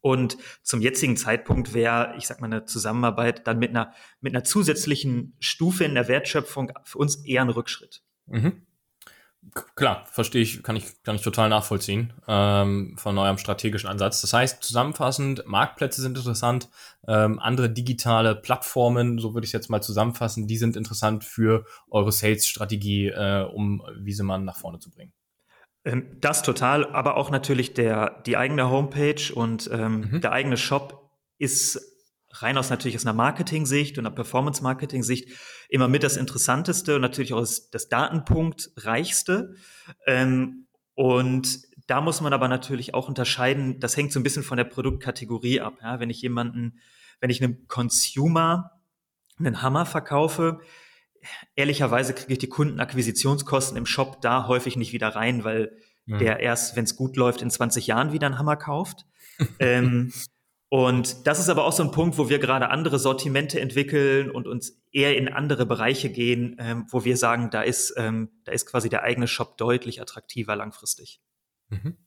Und 0.00 0.36
zum 0.62 0.80
jetzigen 0.80 1.16
Zeitpunkt 1.16 1.74
wäre, 1.74 2.14
ich 2.18 2.26
sag 2.26 2.40
mal, 2.40 2.46
eine 2.46 2.64
Zusammenarbeit 2.64 3.46
dann 3.46 3.58
mit 3.58 3.70
einer, 3.70 3.92
mit 4.20 4.34
einer 4.34 4.42
zusätzlichen 4.42 5.36
Stufe 5.38 5.84
in 5.84 5.94
der 5.94 6.08
Wertschöpfung 6.08 6.72
für 6.84 6.98
uns 6.98 7.24
eher 7.24 7.42
ein 7.42 7.50
Rückschritt. 7.50 8.02
Mhm. 8.26 8.66
Klar, 9.74 10.06
verstehe 10.06 10.40
ich, 10.40 10.62
kann 10.62 10.76
ich, 10.76 11.02
kann 11.02 11.16
ich 11.16 11.22
total 11.22 11.48
nachvollziehen 11.48 12.12
ähm, 12.28 12.94
von 12.96 13.18
eurem 13.18 13.38
strategischen 13.38 13.90
Ansatz. 13.90 14.20
Das 14.20 14.32
heißt, 14.32 14.62
zusammenfassend, 14.62 15.44
Marktplätze 15.46 16.00
sind 16.00 16.16
interessant, 16.16 16.68
ähm, 17.08 17.40
andere 17.40 17.68
digitale 17.68 18.36
Plattformen, 18.36 19.18
so 19.18 19.34
würde 19.34 19.44
ich 19.44 19.48
es 19.48 19.52
jetzt 19.52 19.68
mal 19.68 19.82
zusammenfassen, 19.82 20.46
die 20.46 20.56
sind 20.56 20.76
interessant 20.76 21.24
für 21.24 21.66
eure 21.90 22.12
Sales-Strategie, 22.12 23.08
äh, 23.08 23.42
um 23.42 23.82
Wiesemann 23.96 24.44
nach 24.44 24.56
vorne 24.56 24.78
zu 24.78 24.90
bringen. 24.90 25.12
Ähm, 25.84 26.16
das 26.20 26.42
total, 26.42 26.86
aber 26.86 27.16
auch 27.16 27.30
natürlich 27.30 27.74
der, 27.74 28.22
die 28.24 28.36
eigene 28.36 28.70
Homepage 28.70 29.34
und 29.34 29.68
ähm, 29.72 30.08
mhm. 30.12 30.20
der 30.20 30.32
eigene 30.32 30.56
Shop 30.56 31.10
ist 31.38 31.91
rein 32.32 32.56
aus 32.56 32.70
natürlich 32.70 32.96
aus 32.96 33.06
einer 33.06 33.12
Marketing-Sicht 33.12 33.98
und 33.98 34.06
einer 34.06 34.14
Performance-Marketing-Sicht 34.14 35.28
immer 35.68 35.88
mit 35.88 36.02
das 36.02 36.16
Interessanteste 36.16 36.96
und 36.96 37.02
natürlich 37.02 37.32
auch 37.32 37.40
das, 37.40 37.70
das 37.70 37.88
Datenpunkt-reichste. 37.88 39.54
Ähm, 40.06 40.66
und 40.94 41.60
da 41.86 42.00
muss 42.00 42.20
man 42.20 42.32
aber 42.32 42.48
natürlich 42.48 42.94
auch 42.94 43.08
unterscheiden, 43.08 43.80
das 43.80 43.96
hängt 43.96 44.12
so 44.12 44.20
ein 44.20 44.22
bisschen 44.22 44.42
von 44.42 44.56
der 44.56 44.64
Produktkategorie 44.64 45.60
ab. 45.60 45.78
Ja? 45.82 46.00
Wenn 46.00 46.10
ich 46.10 46.22
jemanden, 46.22 46.78
wenn 47.20 47.30
ich 47.30 47.42
einem 47.42 47.66
Consumer 47.68 48.72
einen 49.38 49.62
Hammer 49.62 49.86
verkaufe, 49.86 50.60
ehrlicherweise 51.54 52.14
kriege 52.14 52.32
ich 52.32 52.38
die 52.38 52.48
Kundenakquisitionskosten 52.48 53.76
im 53.76 53.86
Shop 53.86 54.20
da 54.20 54.46
häufig 54.46 54.76
nicht 54.76 54.92
wieder 54.92 55.08
rein, 55.08 55.44
weil 55.44 55.76
ja. 56.06 56.18
der 56.18 56.40
erst, 56.40 56.76
wenn 56.76 56.84
es 56.84 56.96
gut 56.96 57.16
läuft, 57.16 57.42
in 57.42 57.50
20 57.50 57.86
Jahren 57.86 58.12
wieder 58.12 58.26
einen 58.26 58.38
Hammer 58.38 58.56
kauft. 58.56 59.06
ähm, 59.58 60.12
und 60.72 61.26
das 61.26 61.38
ist 61.38 61.50
aber 61.50 61.66
auch 61.66 61.72
so 61.74 61.82
ein 61.82 61.90
Punkt, 61.90 62.16
wo 62.16 62.30
wir 62.30 62.38
gerade 62.38 62.70
andere 62.70 62.98
Sortimente 62.98 63.60
entwickeln 63.60 64.30
und 64.30 64.48
uns 64.48 64.80
eher 64.90 65.18
in 65.18 65.28
andere 65.28 65.66
Bereiche 65.66 66.08
gehen, 66.08 66.56
ähm, 66.58 66.86
wo 66.88 67.04
wir 67.04 67.18
sagen, 67.18 67.50
da 67.50 67.60
ist, 67.60 67.92
ähm, 67.98 68.30
da 68.44 68.52
ist 68.52 68.64
quasi 68.64 68.88
der 68.88 69.02
eigene 69.02 69.28
Shop 69.28 69.58
deutlich 69.58 70.00
attraktiver 70.00 70.56
langfristig. 70.56 71.20
Mhm. 71.68 71.98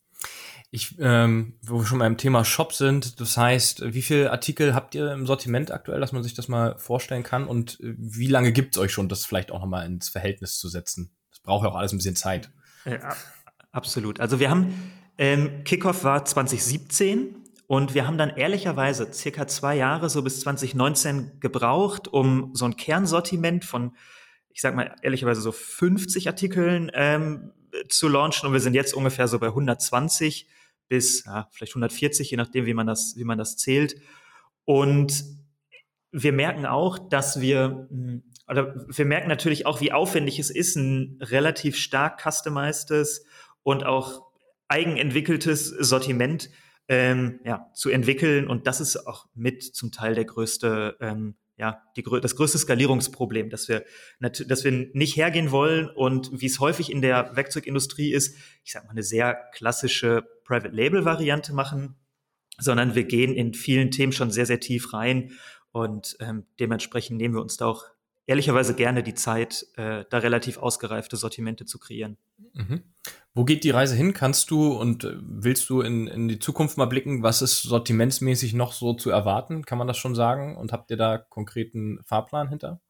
Ich, 0.72 0.95
ähm, 0.98 1.60
wo 1.62 1.77
wir 1.77 1.86
schon 1.86 2.00
beim 2.00 2.17
Thema 2.17 2.43
Shop 2.43 2.74
sind, 2.74 3.22
das 3.22 3.38
heißt, 3.38 3.93
wie 3.93 4.01
viele 4.01 4.31
Artikel 4.31 4.74
habt 4.74 4.95
ihr 4.95 5.12
im 5.12 5.27
Sortiment 5.27 5.69
aktuell, 5.69 6.00
dass 6.00 6.12
man 6.12 6.24
sich 6.24 6.34
das 6.34 6.48
mal 6.48 6.75
vorstellen 6.79 7.22
kann? 7.22 7.48
Und 7.48 7.79
äh, 7.81 7.93
wie 8.00 8.25
lange 8.25 8.51
gibt 8.51 8.75
es 8.75 8.81
euch 8.81 8.91
schon, 8.91 9.10
das 9.10 9.27
vielleicht 9.27 9.51
auch 9.51 9.60
nochmal 9.60 9.86
ins 9.86 10.10
Verhältnis 10.10 10.57
zu 10.57 10.69
setzen? 10.69 11.12
Das 11.29 11.39
braucht 11.39 11.65
ja 11.65 11.69
auch 11.69 11.75
alles 11.75 11.93
ein 11.93 11.98
bisschen 11.98 12.15
Zeit. 12.15 12.50
Ja, 12.86 13.15
absolut. 13.72 14.19
Also 14.19 14.39
wir 14.39 14.50
haben, 14.50 14.74
ähm, 15.19 15.63
Kickoff 15.65 16.03
war 16.03 16.25
2017 16.25 17.45
und 17.67 17.95
wir 17.95 18.05
haben 18.05 18.17
dann 18.17 18.29
ehrlicherweise 18.29 19.12
circa 19.12 19.48
zwei 19.48 19.75
Jahre, 19.75 20.10
so 20.10 20.22
bis 20.22 20.41
2019 20.41 21.39
gebraucht, 21.39 22.07
um 22.07 22.51
so 22.53 22.65
ein 22.65 22.75
Kernsortiment 22.75 23.65
von, 23.65 23.95
ich 24.50 24.62
sag 24.62 24.75
mal 24.75 24.95
ehrlicherweise 25.01 25.41
so 25.41 25.51
50 25.51 26.27
Artikeln 26.27 26.91
ähm, 26.93 27.51
zu 27.89 28.07
launchen. 28.07 28.48
Und 28.48 28.53
wir 28.53 28.60
sind 28.60 28.75
jetzt 28.75 28.93
ungefähr 28.93 29.27
so 29.27 29.39
bei 29.39 29.48
120 29.48 30.48
bis 30.88 31.25
ja, 31.25 31.50
vielleicht 31.51 31.74
140, 31.74 32.29
je 32.29 32.38
nachdem, 32.38 32.67
wie 32.67 32.75
man 32.75 32.86
das, 32.86 33.15
wie 33.17 33.24
man 33.24 33.39
das 33.39 33.57
zählt. 33.57 33.95
Und 34.65 35.24
wir 36.12 36.31
merken 36.31 36.67
auch, 36.67 37.00
dass 37.10 37.41
wir, 37.41 37.88
hm, 37.89 38.24
oder 38.48 38.86
wir 38.88 39.05
merken 39.05 39.27
natürlich 39.27 39.65
auch, 39.65 39.81
wie 39.81 39.91
aufwendig 39.91 40.38
es 40.38 40.51
ist, 40.51 40.75
ein 40.75 41.17
relativ 41.19 41.77
stark 41.77 42.22
customizedes 42.22 43.25
und 43.63 43.84
auch 43.84 44.22
eigenentwickeltes 44.67 45.69
Sortiment 45.69 46.51
ähm, 46.88 47.39
ja, 47.44 47.70
zu 47.74 47.89
entwickeln. 47.89 48.48
Und 48.48 48.68
das 48.68 48.82
ist 48.82 49.08
auch 49.08 49.27
mit 49.34 49.63
zum 49.63 49.92
Teil 49.92 50.15
der 50.15 50.25
größte, 50.25 50.98
ähm, 51.00 51.36
ja, 51.58 51.82
die, 51.96 52.04
das 52.22 52.36
größte 52.36 52.58
Skalierungsproblem, 52.58 53.50
dass 53.50 53.68
wir, 53.70 53.86
dass 54.20 54.63
wir 54.63 54.89
nicht 54.94 55.15
hergehen 55.15 55.51
wollen 55.51 55.89
und 55.89 56.30
wie 56.42 56.48
es 56.48 56.60
häufig 56.60 56.92
in 56.92 57.01
der 57.01 57.36
Werkzeugindustrie 57.36 58.12
ist, 58.12 58.38
ich 58.63 58.74
sag 58.74 58.84
mal, 58.86 58.92
eine 58.92 59.04
sehr 59.04 59.36
klassische 59.54 60.24
Private 60.44 60.75
Label 60.75 61.06
Variante 61.06 61.54
machen, 61.54 61.96
sondern 62.58 62.96
wir 62.96 63.06
gehen 63.06 63.34
in 63.34 63.54
vielen 63.54 63.92
Themen 63.92 64.12
schon 64.12 64.32
sehr, 64.32 64.46
sehr 64.46 64.60
tief 64.60 64.94
rein 64.94 65.32
und 65.72 66.18
ähm, 66.20 66.46
dementsprechend 66.60 67.18
nehmen 67.18 67.36
wir 67.36 67.42
uns 67.42 67.58
da 67.58 67.65
auch 67.68 67.86
ehrlicherweise 68.27 68.75
gerne 68.75 69.03
die 69.03 69.13
Zeit, 69.13 69.67
äh, 69.75 70.05
da 70.10 70.17
relativ 70.17 70.58
ausgereifte 70.58 71.17
Sortimente 71.17 71.65
zu 71.65 71.79
kreieren. 71.79 72.17
Mhm. 72.53 72.84
Wo 73.34 73.44
geht 73.44 73.63
die 73.63 73.70
Reise 73.70 73.96
hin? 73.96 74.13
Kannst 74.13 74.50
du 74.50 74.74
und 74.74 75.03
äh, 75.03 75.17
willst 75.22 75.70
du 75.70 75.82
in, 75.82 76.08
in 76.08 76.27
die 76.27 76.39
Zukunft 76.39 76.77
mal 76.77 76.86
blicken? 76.86 77.22
Was 77.22 77.41
ist 77.41 77.62
sortimentsmäßig 77.63 78.53
noch 78.53 78.74
so 78.74 78.94
zu 78.94 79.10
erwarten? 79.10 79.65
Kann 79.65 79.77
man 79.77 79.88
das 79.88 79.98
schon 79.98 80.15
sagen? 80.15 80.55
Und 80.55 80.72
habt 80.72 80.89
ihr 80.89 80.98
da 80.98 81.17
konkreten 81.17 82.00
Fahrplan 82.03 82.50
hinter? 82.50 82.82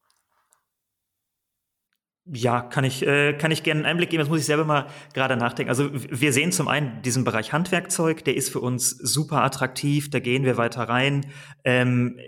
Ja, 2.28 2.60
kann 2.60 2.82
ich, 2.82 3.06
äh, 3.06 3.34
kann 3.34 3.52
ich 3.52 3.62
gerne 3.62 3.80
einen 3.80 3.86
Einblick 3.86 4.10
geben. 4.10 4.20
Das 4.20 4.28
muss 4.28 4.40
ich 4.40 4.46
selber 4.46 4.64
mal 4.64 4.88
gerade 5.14 5.36
nachdenken. 5.36 5.70
Also 5.70 5.90
wir 5.92 6.32
sehen 6.32 6.50
zum 6.50 6.66
einen 6.66 7.02
diesen 7.02 7.22
Bereich 7.22 7.52
Handwerkzeug, 7.52 8.24
der 8.24 8.34
ist 8.34 8.50
für 8.50 8.60
uns 8.60 8.90
super 8.90 9.42
attraktiv, 9.42 10.10
da 10.10 10.18
gehen 10.18 10.44
wir 10.44 10.56
weiter 10.56 10.88
rein. 10.88 11.26
Ähm, 11.62 12.18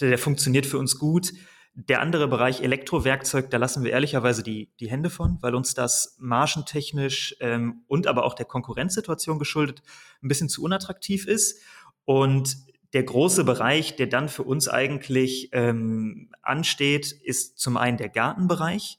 der, 0.00 0.10
der 0.10 0.18
funktioniert 0.18 0.66
für 0.66 0.78
uns 0.78 0.98
gut. 0.98 1.32
Der 1.88 2.02
andere 2.02 2.28
Bereich 2.28 2.60
Elektrowerkzeug, 2.60 3.48
da 3.50 3.56
lassen 3.56 3.84
wir 3.84 3.92
ehrlicherweise 3.92 4.42
die, 4.42 4.68
die 4.80 4.90
Hände 4.90 5.08
von, 5.08 5.38
weil 5.40 5.54
uns 5.54 5.72
das 5.72 6.14
margentechnisch 6.18 7.36
ähm, 7.40 7.84
und 7.86 8.06
aber 8.06 8.24
auch 8.24 8.34
der 8.34 8.44
Konkurrenzsituation 8.44 9.38
geschuldet 9.38 9.82
ein 10.22 10.28
bisschen 10.28 10.50
zu 10.50 10.62
unattraktiv 10.62 11.26
ist. 11.26 11.62
Und 12.04 12.58
der 12.92 13.04
große 13.04 13.44
Bereich, 13.44 13.96
der 13.96 14.08
dann 14.08 14.28
für 14.28 14.42
uns 14.42 14.68
eigentlich 14.68 15.48
ähm, 15.52 16.30
ansteht, 16.42 17.12
ist 17.12 17.58
zum 17.58 17.78
einen 17.78 17.96
der 17.96 18.10
Gartenbereich. 18.10 18.98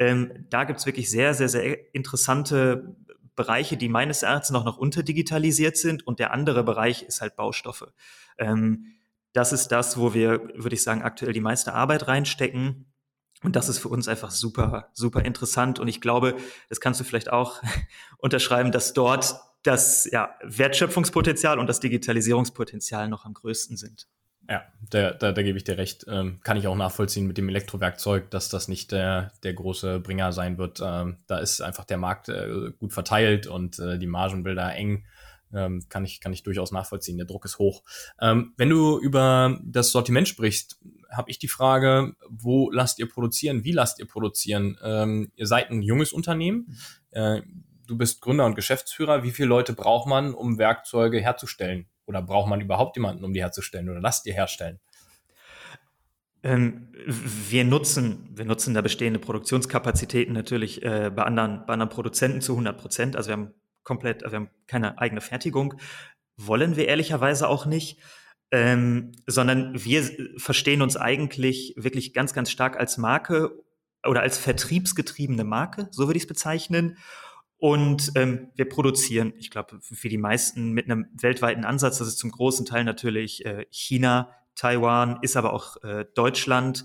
Ähm, 0.00 0.46
da 0.50 0.64
gibt's 0.64 0.84
wirklich 0.84 1.08
sehr, 1.08 1.32
sehr, 1.32 1.48
sehr 1.48 1.94
interessante 1.94 2.96
Bereiche, 3.36 3.76
die 3.76 3.88
meines 3.88 4.24
Erachtens 4.24 4.50
noch, 4.50 4.64
noch 4.64 4.78
unterdigitalisiert 4.78 5.76
sind. 5.76 6.04
Und 6.04 6.18
der 6.18 6.32
andere 6.32 6.64
Bereich 6.64 7.04
ist 7.04 7.20
halt 7.20 7.36
Baustoffe. 7.36 7.92
Ähm, 8.36 8.95
das 9.36 9.52
ist 9.52 9.68
das, 9.68 9.98
wo 9.98 10.14
wir, 10.14 10.40
würde 10.54 10.74
ich 10.74 10.82
sagen, 10.82 11.02
aktuell 11.02 11.32
die 11.32 11.40
meiste 11.40 11.74
Arbeit 11.74 12.08
reinstecken. 12.08 12.86
Und 13.42 13.54
das 13.54 13.68
ist 13.68 13.78
für 13.78 13.88
uns 13.88 14.08
einfach 14.08 14.30
super, 14.30 14.88
super 14.94 15.24
interessant. 15.24 15.78
Und 15.78 15.88
ich 15.88 16.00
glaube, 16.00 16.36
das 16.70 16.80
kannst 16.80 17.00
du 17.00 17.04
vielleicht 17.04 17.30
auch 17.30 17.62
unterschreiben, 18.18 18.72
dass 18.72 18.94
dort 18.94 19.36
das 19.62 20.08
ja, 20.10 20.34
Wertschöpfungspotenzial 20.42 21.58
und 21.58 21.66
das 21.66 21.80
Digitalisierungspotenzial 21.80 23.08
noch 23.08 23.26
am 23.26 23.34
größten 23.34 23.76
sind. 23.76 24.08
Ja, 24.48 24.62
da, 24.90 25.10
da, 25.10 25.32
da 25.32 25.42
gebe 25.42 25.58
ich 25.58 25.64
dir 25.64 25.76
recht. 25.76 26.06
Ähm, 26.08 26.40
kann 26.42 26.56
ich 26.56 26.66
auch 26.66 26.76
nachvollziehen 26.76 27.26
mit 27.26 27.36
dem 27.36 27.48
Elektrowerkzeug, 27.48 28.30
dass 28.30 28.48
das 28.48 28.68
nicht 28.68 28.92
der, 28.92 29.32
der 29.42 29.52
große 29.52 30.00
Bringer 30.00 30.32
sein 30.32 30.56
wird. 30.56 30.80
Ähm, 30.82 31.18
da 31.26 31.38
ist 31.38 31.60
einfach 31.60 31.84
der 31.84 31.98
Markt 31.98 32.28
äh, 32.30 32.70
gut 32.78 32.92
verteilt 32.92 33.48
und 33.48 33.78
äh, 33.80 33.98
die 33.98 34.06
Margenbilder 34.06 34.74
eng. 34.74 35.04
Ähm, 35.54 35.84
kann, 35.88 36.04
ich, 36.04 36.20
kann 36.20 36.32
ich 36.32 36.42
durchaus 36.42 36.72
nachvollziehen. 36.72 37.16
Der 37.16 37.26
Druck 37.26 37.44
ist 37.44 37.58
hoch. 37.58 37.82
Ähm, 38.20 38.52
wenn 38.56 38.68
du 38.68 38.98
über 38.98 39.58
das 39.64 39.90
Sortiment 39.90 40.28
sprichst, 40.28 40.80
habe 41.10 41.30
ich 41.30 41.38
die 41.38 41.48
Frage, 41.48 42.14
wo 42.28 42.70
lasst 42.70 42.98
ihr 42.98 43.08
produzieren? 43.08 43.64
Wie 43.64 43.72
lasst 43.72 43.98
ihr 43.98 44.06
produzieren? 44.06 44.76
Ähm, 44.82 45.30
ihr 45.36 45.46
seid 45.46 45.70
ein 45.70 45.82
junges 45.82 46.12
Unternehmen. 46.12 46.76
Äh, 47.10 47.42
du 47.86 47.96
bist 47.96 48.20
Gründer 48.20 48.46
und 48.46 48.54
Geschäftsführer. 48.54 49.22
Wie 49.22 49.30
viele 49.30 49.48
Leute 49.48 49.72
braucht 49.72 50.08
man, 50.08 50.34
um 50.34 50.58
Werkzeuge 50.58 51.20
herzustellen? 51.20 51.86
Oder 52.06 52.22
braucht 52.22 52.48
man 52.48 52.60
überhaupt 52.60 52.96
jemanden, 52.96 53.24
um 53.24 53.32
die 53.32 53.40
herzustellen? 53.40 53.88
Oder 53.88 54.00
lasst 54.00 54.26
ihr 54.26 54.34
herstellen? 54.34 54.80
Ähm, 56.42 56.88
wir 57.48 57.64
nutzen, 57.64 58.28
wir 58.32 58.44
nutzen 58.44 58.74
da 58.74 58.80
bestehende 58.80 59.18
Produktionskapazitäten 59.18 60.32
natürlich 60.32 60.82
äh, 60.82 61.10
bei 61.14 61.22
anderen, 61.22 61.64
bei 61.66 61.72
anderen 61.72 61.90
Produzenten 61.90 62.40
zu 62.40 62.52
100 62.52 62.78
Prozent. 62.78 63.16
Also 63.16 63.28
wir 63.28 63.32
haben 63.32 63.54
komplett, 63.86 64.24
also 64.24 64.32
wir 64.32 64.40
haben 64.40 64.50
keine 64.66 64.98
eigene 64.98 65.22
Fertigung, 65.22 65.74
wollen 66.36 66.76
wir 66.76 66.88
ehrlicherweise 66.88 67.48
auch 67.48 67.64
nicht, 67.64 67.98
ähm, 68.50 69.12
sondern 69.26 69.82
wir 69.84 70.02
verstehen 70.36 70.82
uns 70.82 70.96
eigentlich 70.96 71.74
wirklich 71.78 72.12
ganz, 72.12 72.34
ganz 72.34 72.50
stark 72.50 72.78
als 72.78 72.98
Marke 72.98 73.64
oder 74.04 74.20
als 74.20 74.36
vertriebsgetriebene 74.38 75.44
Marke, 75.44 75.88
so 75.90 76.06
würde 76.06 76.18
ich 76.18 76.24
es 76.24 76.28
bezeichnen. 76.28 76.98
Und 77.58 78.12
ähm, 78.16 78.50
wir 78.54 78.68
produzieren, 78.68 79.32
ich 79.38 79.50
glaube, 79.50 79.78
für 79.80 80.10
die 80.10 80.18
meisten 80.18 80.72
mit 80.72 80.84
einem 80.84 81.06
weltweiten 81.14 81.64
Ansatz. 81.64 81.98
Das 81.98 82.06
ist 82.06 82.18
zum 82.18 82.30
großen 82.30 82.66
Teil 82.66 82.84
natürlich 82.84 83.46
äh, 83.46 83.64
China, 83.70 84.30
Taiwan, 84.54 85.18
ist 85.22 85.36
aber 85.36 85.54
auch 85.54 85.82
äh, 85.82 86.04
Deutschland. 86.14 86.84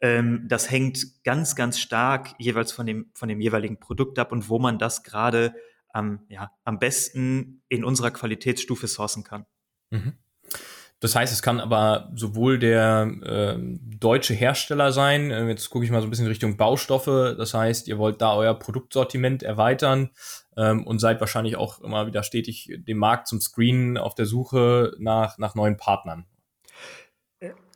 Ähm, 0.00 0.46
das 0.48 0.70
hängt 0.70 1.22
ganz, 1.24 1.56
ganz 1.56 1.78
stark 1.78 2.34
jeweils 2.38 2.72
von 2.72 2.86
dem, 2.86 3.10
von 3.14 3.28
dem 3.28 3.40
jeweiligen 3.40 3.80
Produkt 3.80 4.18
ab 4.18 4.32
und 4.32 4.48
wo 4.48 4.58
man 4.58 4.78
das 4.78 5.02
gerade 5.02 5.54
am, 5.98 6.20
ja, 6.28 6.52
am 6.64 6.78
besten 6.78 7.62
in 7.68 7.84
unserer 7.84 8.10
Qualitätsstufe 8.10 8.86
sourcen 8.86 9.24
kann. 9.24 9.46
Mhm. 9.90 10.14
Das 11.00 11.14
heißt, 11.14 11.32
es 11.32 11.42
kann 11.42 11.60
aber 11.60 12.10
sowohl 12.16 12.58
der 12.58 13.08
äh, 13.22 13.56
deutsche 13.98 14.34
Hersteller 14.34 14.90
sein, 14.90 15.30
äh, 15.30 15.46
jetzt 15.48 15.70
gucke 15.70 15.84
ich 15.84 15.92
mal 15.92 16.00
so 16.00 16.08
ein 16.08 16.10
bisschen 16.10 16.26
Richtung 16.26 16.56
Baustoffe, 16.56 17.36
das 17.36 17.54
heißt, 17.54 17.86
ihr 17.86 17.98
wollt 17.98 18.20
da 18.20 18.34
euer 18.34 18.58
Produktsortiment 18.58 19.44
erweitern 19.44 20.10
ähm, 20.56 20.84
und 20.84 20.98
seid 20.98 21.20
wahrscheinlich 21.20 21.56
auch 21.56 21.80
immer 21.82 22.08
wieder 22.08 22.24
stetig 22.24 22.72
dem 22.78 22.98
Markt 22.98 23.28
zum 23.28 23.40
Screenen 23.40 23.96
auf 23.96 24.16
der 24.16 24.26
Suche 24.26 24.92
nach, 24.98 25.38
nach 25.38 25.54
neuen 25.54 25.76
Partnern. 25.76 26.26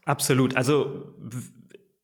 Absolut. 0.05 0.57
Also 0.57 1.15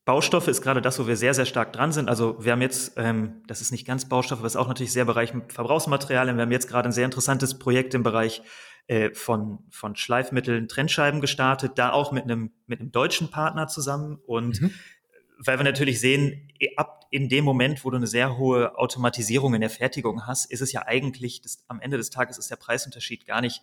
Baustoffe 0.08 0.48
ist 0.48 0.62
gerade 0.62 0.80
das, 0.80 0.98
wo 0.98 1.06
wir 1.06 1.18
sehr, 1.18 1.34
sehr 1.34 1.44
stark 1.44 1.70
dran 1.74 1.92
sind. 1.92 2.08
Also 2.08 2.42
wir 2.42 2.52
haben 2.52 2.62
jetzt, 2.62 2.94
ähm, 2.96 3.42
das 3.46 3.60
ist 3.60 3.72
nicht 3.72 3.86
ganz 3.86 4.08
Baustoffe, 4.08 4.38
aber 4.38 4.46
ist 4.46 4.56
auch 4.56 4.66
natürlich 4.66 4.90
sehr 4.90 5.04
Bereich 5.04 5.34
Verbrauchsmaterialien. 5.48 6.34
Wir 6.34 6.44
haben 6.44 6.50
jetzt 6.50 6.66
gerade 6.66 6.88
ein 6.88 6.92
sehr 6.92 7.04
interessantes 7.04 7.58
Projekt 7.58 7.92
im 7.92 8.04
Bereich 8.04 8.40
äh, 8.86 9.10
von, 9.12 9.58
von 9.68 9.96
Schleifmitteln, 9.96 10.66
Trennscheiben 10.66 11.20
gestartet, 11.20 11.72
da 11.74 11.92
auch 11.92 12.10
mit 12.10 12.24
einem, 12.24 12.52
mit 12.66 12.80
einem 12.80 12.90
deutschen 12.90 13.30
Partner 13.30 13.66
zusammen. 13.66 14.18
Und 14.24 14.62
mhm. 14.62 14.72
weil 15.40 15.58
wir 15.58 15.64
natürlich 15.64 16.00
sehen, 16.00 16.48
ab 16.78 17.06
in 17.10 17.28
dem 17.28 17.44
Moment, 17.44 17.84
wo 17.84 17.90
du 17.90 17.98
eine 17.98 18.06
sehr 18.06 18.38
hohe 18.38 18.78
Automatisierung 18.78 19.52
in 19.52 19.60
der 19.60 19.68
Fertigung 19.68 20.26
hast, 20.26 20.50
ist 20.50 20.62
es 20.62 20.72
ja 20.72 20.86
eigentlich, 20.86 21.42
das, 21.42 21.62
am 21.68 21.82
Ende 21.82 21.98
des 21.98 22.08
Tages 22.08 22.38
ist 22.38 22.50
der 22.50 22.56
Preisunterschied 22.56 23.26
gar 23.26 23.42
nicht 23.42 23.60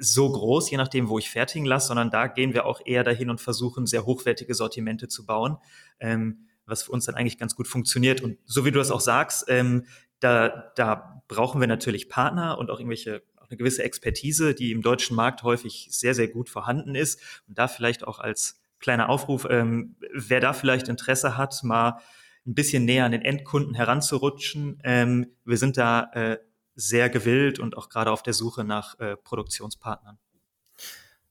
so 0.00 0.32
groß, 0.32 0.70
je 0.70 0.78
nachdem, 0.78 1.08
wo 1.08 1.18
ich 1.18 1.30
fertigen 1.30 1.66
lasse, 1.66 1.88
sondern 1.88 2.10
da 2.10 2.26
gehen 2.26 2.54
wir 2.54 2.64
auch 2.64 2.80
eher 2.84 3.04
dahin 3.04 3.30
und 3.30 3.40
versuchen, 3.40 3.86
sehr 3.86 4.06
hochwertige 4.06 4.54
Sortimente 4.54 5.08
zu 5.08 5.26
bauen, 5.26 5.58
ähm, 6.00 6.46
was 6.66 6.84
für 6.84 6.92
uns 6.92 7.04
dann 7.04 7.14
eigentlich 7.14 7.38
ganz 7.38 7.54
gut 7.54 7.68
funktioniert. 7.68 8.20
Und 8.20 8.38
so 8.46 8.64
wie 8.64 8.70
du 8.70 8.78
das 8.78 8.90
auch 8.90 9.00
sagst, 9.00 9.44
ähm, 9.48 9.86
da, 10.20 10.72
da 10.76 11.22
brauchen 11.28 11.60
wir 11.60 11.68
natürlich 11.68 12.08
Partner 12.08 12.58
und 12.58 12.70
auch 12.70 12.78
irgendwelche 12.78 13.22
eine 13.50 13.56
gewisse 13.56 13.82
Expertise, 13.82 14.54
die 14.54 14.70
im 14.70 14.80
deutschen 14.80 15.16
Markt 15.16 15.42
häufig 15.42 15.88
sehr, 15.90 16.14
sehr 16.14 16.28
gut 16.28 16.48
vorhanden 16.48 16.94
ist. 16.94 17.20
Und 17.48 17.58
da 17.58 17.68
vielleicht 17.68 18.06
auch 18.06 18.20
als 18.20 18.60
kleiner 18.78 19.08
Aufruf, 19.08 19.46
ähm, 19.50 19.96
wer 20.12 20.40
da 20.40 20.52
vielleicht 20.52 20.88
Interesse 20.88 21.36
hat, 21.36 21.62
mal 21.62 22.00
ein 22.46 22.54
bisschen 22.54 22.84
näher 22.84 23.04
an 23.04 23.12
den 23.12 23.22
Endkunden 23.22 23.74
heranzurutschen. 23.74 24.80
Ähm, 24.84 25.26
wir 25.44 25.58
sind 25.58 25.76
da 25.76 26.10
äh, 26.14 26.38
sehr 26.80 27.10
gewillt 27.10 27.58
und 27.58 27.76
auch 27.76 27.88
gerade 27.88 28.10
auf 28.10 28.22
der 28.22 28.32
Suche 28.32 28.64
nach 28.64 28.98
äh, 28.98 29.16
Produktionspartnern. 29.16 30.18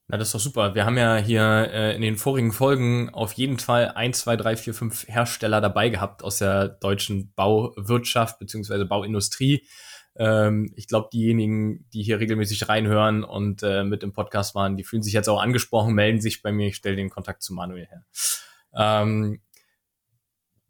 Na, 0.07 0.17
das 0.17 0.29
ist 0.29 0.33
doch 0.33 0.39
super. 0.39 0.73
Wir 0.73 0.85
haben 0.85 0.97
ja 0.97 1.17
hier 1.17 1.69
äh, 1.71 1.95
in 1.95 2.01
den 2.01 2.17
vorigen 2.17 2.51
Folgen 2.51 3.09
auf 3.09 3.33
jeden 3.33 3.59
Fall 3.59 3.89
ein, 3.89 4.13
zwei, 4.13 4.35
drei, 4.37 4.57
vier, 4.57 4.73
fünf 4.73 5.07
Hersteller 5.07 5.61
dabei 5.61 5.89
gehabt 5.89 6.23
aus 6.23 6.39
der 6.39 6.67
deutschen 6.67 7.31
Bauwirtschaft 7.35 8.39
beziehungsweise 8.39 8.85
Bauindustrie. 8.85 9.67
Ähm, 10.15 10.73
ich 10.75 10.87
glaube, 10.87 11.09
diejenigen, 11.13 11.87
die 11.93 12.01
hier 12.01 12.19
regelmäßig 12.19 12.67
reinhören 12.67 13.23
und 13.23 13.61
äh, 13.61 13.83
mit 13.83 14.01
im 14.01 14.11
Podcast 14.11 14.55
waren, 14.55 14.77
die 14.77 14.83
fühlen 14.83 15.03
sich 15.03 15.13
jetzt 15.13 15.29
auch 15.29 15.39
angesprochen, 15.39 15.93
melden 15.93 16.21
sich 16.21 16.41
bei 16.41 16.51
mir, 16.51 16.69
ich 16.69 16.75
stelle 16.75 16.95
den 16.95 17.11
Kontakt 17.11 17.43
zu 17.43 17.53
Manuel 17.53 17.85
her. 17.85 18.03
Ähm, 18.73 19.41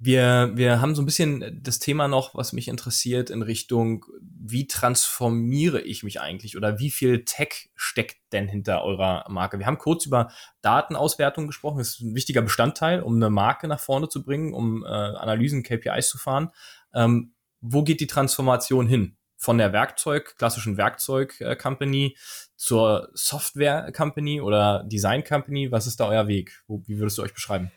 wir, 0.02 0.52
wir 0.56 0.80
haben 0.80 0.96
so 0.96 1.02
ein 1.02 1.06
bisschen 1.06 1.60
das 1.62 1.80
Thema 1.80 2.08
noch, 2.08 2.34
was 2.34 2.54
mich 2.54 2.70
interessiert, 2.70 3.30
in 3.30 3.42
Richtung, 3.42 4.06
wie 4.22 4.66
transformiere 4.66 5.82
ich 5.82 6.04
mich 6.04 6.22
eigentlich 6.22 6.56
oder 6.56 6.80
wie 6.80 6.90
viel 6.90 7.26
Tech 7.26 7.70
steckt 7.76 8.18
denn 8.32 8.48
hinter 8.48 8.82
eurer 8.84 9.26
Marke? 9.30 9.60
Wir 9.60 9.66
haben 9.66 9.78
kurz 9.78 10.06
über 10.06 10.32
Datenauswertung 10.62 11.48
gesprochen, 11.48 11.80
das 11.80 11.90
ist 11.90 12.00
ein 12.00 12.16
wichtiger 12.16 12.42
Bestandteil, 12.42 13.02
um 13.02 13.16
eine 13.18 13.30
Marke 13.30 13.68
nach 13.68 13.82
vorne 13.82 14.08
zu 14.08 14.24
bringen, 14.24 14.54
um 14.54 14.86
äh, 14.86 14.88
Analysen, 14.88 15.64
KPIs 15.64 16.08
zu 16.08 16.18
fahren. 16.18 16.52
Ähm, 16.94 17.34
wo 17.60 17.84
geht 17.84 18.00
die 18.00 18.08
Transformation 18.08 18.88
hin? 18.88 19.18
von 19.42 19.58
der 19.58 19.72
Werkzeug, 19.72 20.36
klassischen 20.38 20.76
Werkzeug-Company 20.76 22.18
zur 22.58 23.10
Software-Company 23.14 24.42
oder 24.42 24.84
Design-Company? 24.84 25.72
Was 25.72 25.88
ist 25.88 26.02
da 26.02 26.10
euer 26.10 26.28
Weg? 26.28 26.62
Wie 26.68 27.00
würdest 27.00 27.18
du 27.18 27.22
euch 27.22 27.34
beschreiben? 27.34 27.72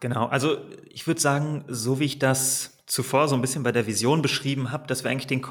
Genau, 0.00 0.26
also 0.26 0.58
ich 0.90 1.06
würde 1.06 1.20
sagen, 1.20 1.64
so 1.68 2.00
wie 2.00 2.04
ich 2.04 2.18
das 2.18 2.84
zuvor 2.86 3.28
so 3.28 3.34
ein 3.34 3.40
bisschen 3.40 3.62
bei 3.62 3.72
der 3.72 3.86
Vision 3.86 4.22
beschrieben 4.22 4.70
habe, 4.70 4.86
dass 4.86 5.04
wir 5.04 5.10
eigentlich 5.10 5.26
den, 5.26 5.44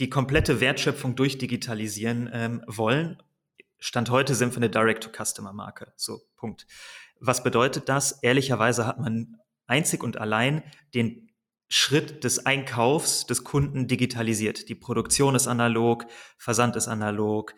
die 0.00 0.10
komplette 0.10 0.60
Wertschöpfung 0.60 1.14
durchdigitalisieren 1.14 2.28
ähm, 2.32 2.62
wollen. 2.66 3.22
Stand 3.78 4.10
heute 4.10 4.34
sind 4.34 4.52
wir 4.52 4.58
eine 4.58 4.70
Direct-to-Customer-Marke. 4.70 5.92
So, 5.96 6.20
Punkt. 6.36 6.66
Was 7.20 7.42
bedeutet 7.42 7.88
das? 7.88 8.12
Ehrlicherweise 8.22 8.86
hat 8.86 8.98
man 8.98 9.36
einzig 9.66 10.02
und 10.02 10.18
allein 10.18 10.62
den 10.94 11.30
Schritt 11.68 12.22
des 12.22 12.44
Einkaufs 12.44 13.26
des 13.26 13.44
Kunden 13.44 13.88
digitalisiert. 13.88 14.68
Die 14.68 14.74
Produktion 14.74 15.34
ist 15.34 15.46
analog, 15.46 16.04
Versand 16.36 16.76
ist 16.76 16.86
analog, 16.86 17.54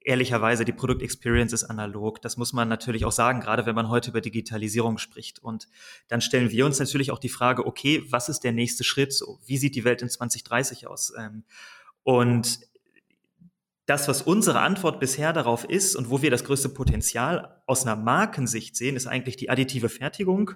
ehrlicherweise 0.00 0.64
die 0.64 0.72
Produktexperience 0.72 1.52
ist 1.52 1.64
analog. 1.64 2.20
Das 2.20 2.36
muss 2.36 2.52
man 2.52 2.68
natürlich 2.68 3.04
auch 3.04 3.12
sagen, 3.12 3.40
gerade 3.40 3.66
wenn 3.66 3.74
man 3.74 3.88
heute 3.88 4.10
über 4.10 4.20
Digitalisierung 4.20 4.98
spricht. 4.98 5.38
Und 5.38 5.68
dann 6.08 6.20
stellen 6.20 6.50
wir 6.50 6.66
uns 6.66 6.78
natürlich 6.78 7.10
auch 7.10 7.18
die 7.18 7.28
Frage, 7.28 7.66
okay, 7.66 8.02
was 8.08 8.28
ist 8.28 8.40
der 8.40 8.52
nächste 8.52 8.84
Schritt? 8.84 9.12
So, 9.12 9.38
wie 9.46 9.58
sieht 9.58 9.74
die 9.76 9.84
Welt 9.84 10.02
in 10.02 10.08
2030 10.08 10.86
aus? 10.86 11.12
Ähm, 11.16 11.44
und 12.02 12.60
das, 13.86 14.08
was 14.08 14.22
unsere 14.22 14.60
Antwort 14.60 15.00
bisher 15.00 15.32
darauf 15.32 15.64
ist 15.64 15.96
und 15.96 16.10
wo 16.10 16.22
wir 16.22 16.30
das 16.30 16.44
größte 16.44 16.68
Potenzial 16.68 17.62
aus 17.66 17.84
einer 17.84 17.96
Markensicht 17.96 18.76
sehen, 18.76 18.96
ist 18.96 19.06
eigentlich 19.06 19.36
die 19.36 19.50
additive 19.50 19.88
Fertigung 19.88 20.52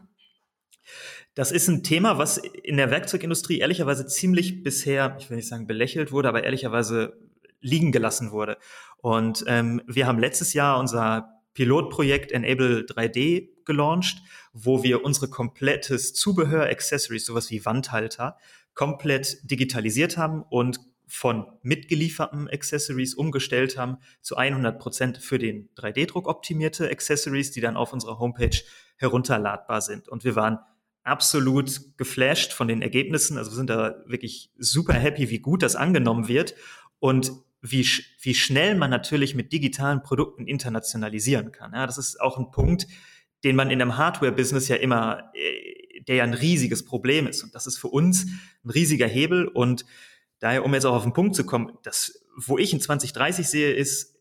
das 1.35 1.53
ist 1.53 1.69
ein 1.69 1.83
Thema, 1.83 2.17
was 2.17 2.39
in 2.39 2.79
der 2.79 2.91
Werkzeugindustrie 2.91 3.59
ehrlicherweise 3.59 4.07
ziemlich 4.07 4.63
bisher, 4.63 5.17
ich 5.21 5.29
will 5.29 5.37
nicht 5.37 5.49
sagen 5.49 5.67
belächelt 5.67 6.11
wurde, 6.11 6.29
aber 6.31 6.45
ehrlicherweise 6.45 7.19
liegen 7.61 7.93
gelassen 7.93 8.31
wurde. 8.31 8.59
Und 8.99 9.45
ähm, 9.47 9.83
wir 9.87 10.07
haben 10.07 10.19
letztes 10.19 10.53
Jahr 10.53 10.79
unser 10.79 11.29
Pilotprojekt 11.55 12.33
Enable 12.33 12.81
3D 12.81 13.49
gelauncht, 13.65 14.23
wo 14.53 14.83
wir 14.83 15.05
unsere 15.05 15.29
komplettes 15.29 16.13
Zubehör, 16.13 16.67
Accessories, 16.67 17.25
sowas 17.25 17.51
wie 17.51 17.65
Wandhalter, 17.65 18.37
komplett 18.75 19.39
digitalisiert 19.43 20.17
haben 20.17 20.43
und 20.43 20.81
von 21.09 21.47
mitgelieferten 21.63 22.49
Accessories 22.51 23.15
umgestellt 23.15 23.79
haben 23.79 23.99
zu 24.21 24.37
100 24.37 24.79
Prozent 24.79 25.19
für 25.19 25.39
den 25.39 25.71
3D-Druck 25.77 26.29
optimierte 26.29 26.91
Accessories, 26.91 27.53
die 27.53 27.61
dann 27.61 27.77
auf 27.77 27.93
unserer 27.93 28.19
Homepage 28.19 28.59
herunterladbar 28.97 29.81
sind. 29.81 30.09
Und 30.09 30.25
wir 30.25 30.37
waren 30.37 30.59
absolut 31.05 31.97
geflasht 31.97 32.53
von 32.53 32.67
den 32.67 32.83
Ergebnissen. 32.83 33.39
Also 33.39 33.53
wir 33.53 33.57
sind 33.57 33.71
da 33.71 33.95
wirklich 34.07 34.51
super 34.59 34.95
happy, 34.95 35.31
wie 35.31 35.39
gut 35.39 35.63
das 35.63 35.77
angenommen 35.77 36.27
wird 36.27 36.55
und 36.99 37.33
wie, 37.61 37.87
wie 38.21 38.35
schnell 38.35 38.77
man 38.77 38.91
natürlich 38.91 39.35
mit 39.35 39.53
digitalen 39.53 40.03
Produkten 40.03 40.47
internationalisieren 40.47 41.53
kann. 41.53 41.73
Ja, 41.73 41.87
das 41.87 41.99
ist 41.99 42.21
auch 42.21 42.39
ein 42.39 42.51
Punkt, 42.51 42.87
den 43.45 43.57
man 43.57 43.71
in 43.71 43.81
einem 43.81 43.97
Hardware-Business 43.97 44.69
ja 44.69 44.77
immer, 44.77 45.31
äh, 45.35 46.01
der 46.03 46.17
ja 46.17 46.25
ein 46.25 46.35
riesiges 46.35 46.85
Problem 46.85 47.27
ist. 47.27 47.43
Und 47.43 47.55
das 47.55 47.67
ist 47.67 47.79
für 47.79 47.89
uns 47.89 48.27
ein 48.65 48.71
riesiger 48.71 49.07
Hebel. 49.07 49.49
Und 49.49 49.85
daher, 50.39 50.65
um 50.65 50.75
jetzt 50.75 50.85
auch 50.85 50.95
auf 50.95 51.03
den 51.03 51.13
Punkt 51.13 51.35
zu 51.35 51.45
kommen, 51.45 51.73
das, 51.83 52.25
wo 52.37 52.59
ich 52.59 52.73
in 52.73 52.81
2030 52.81 53.49
sehe, 53.49 53.73
ist, 53.73 54.15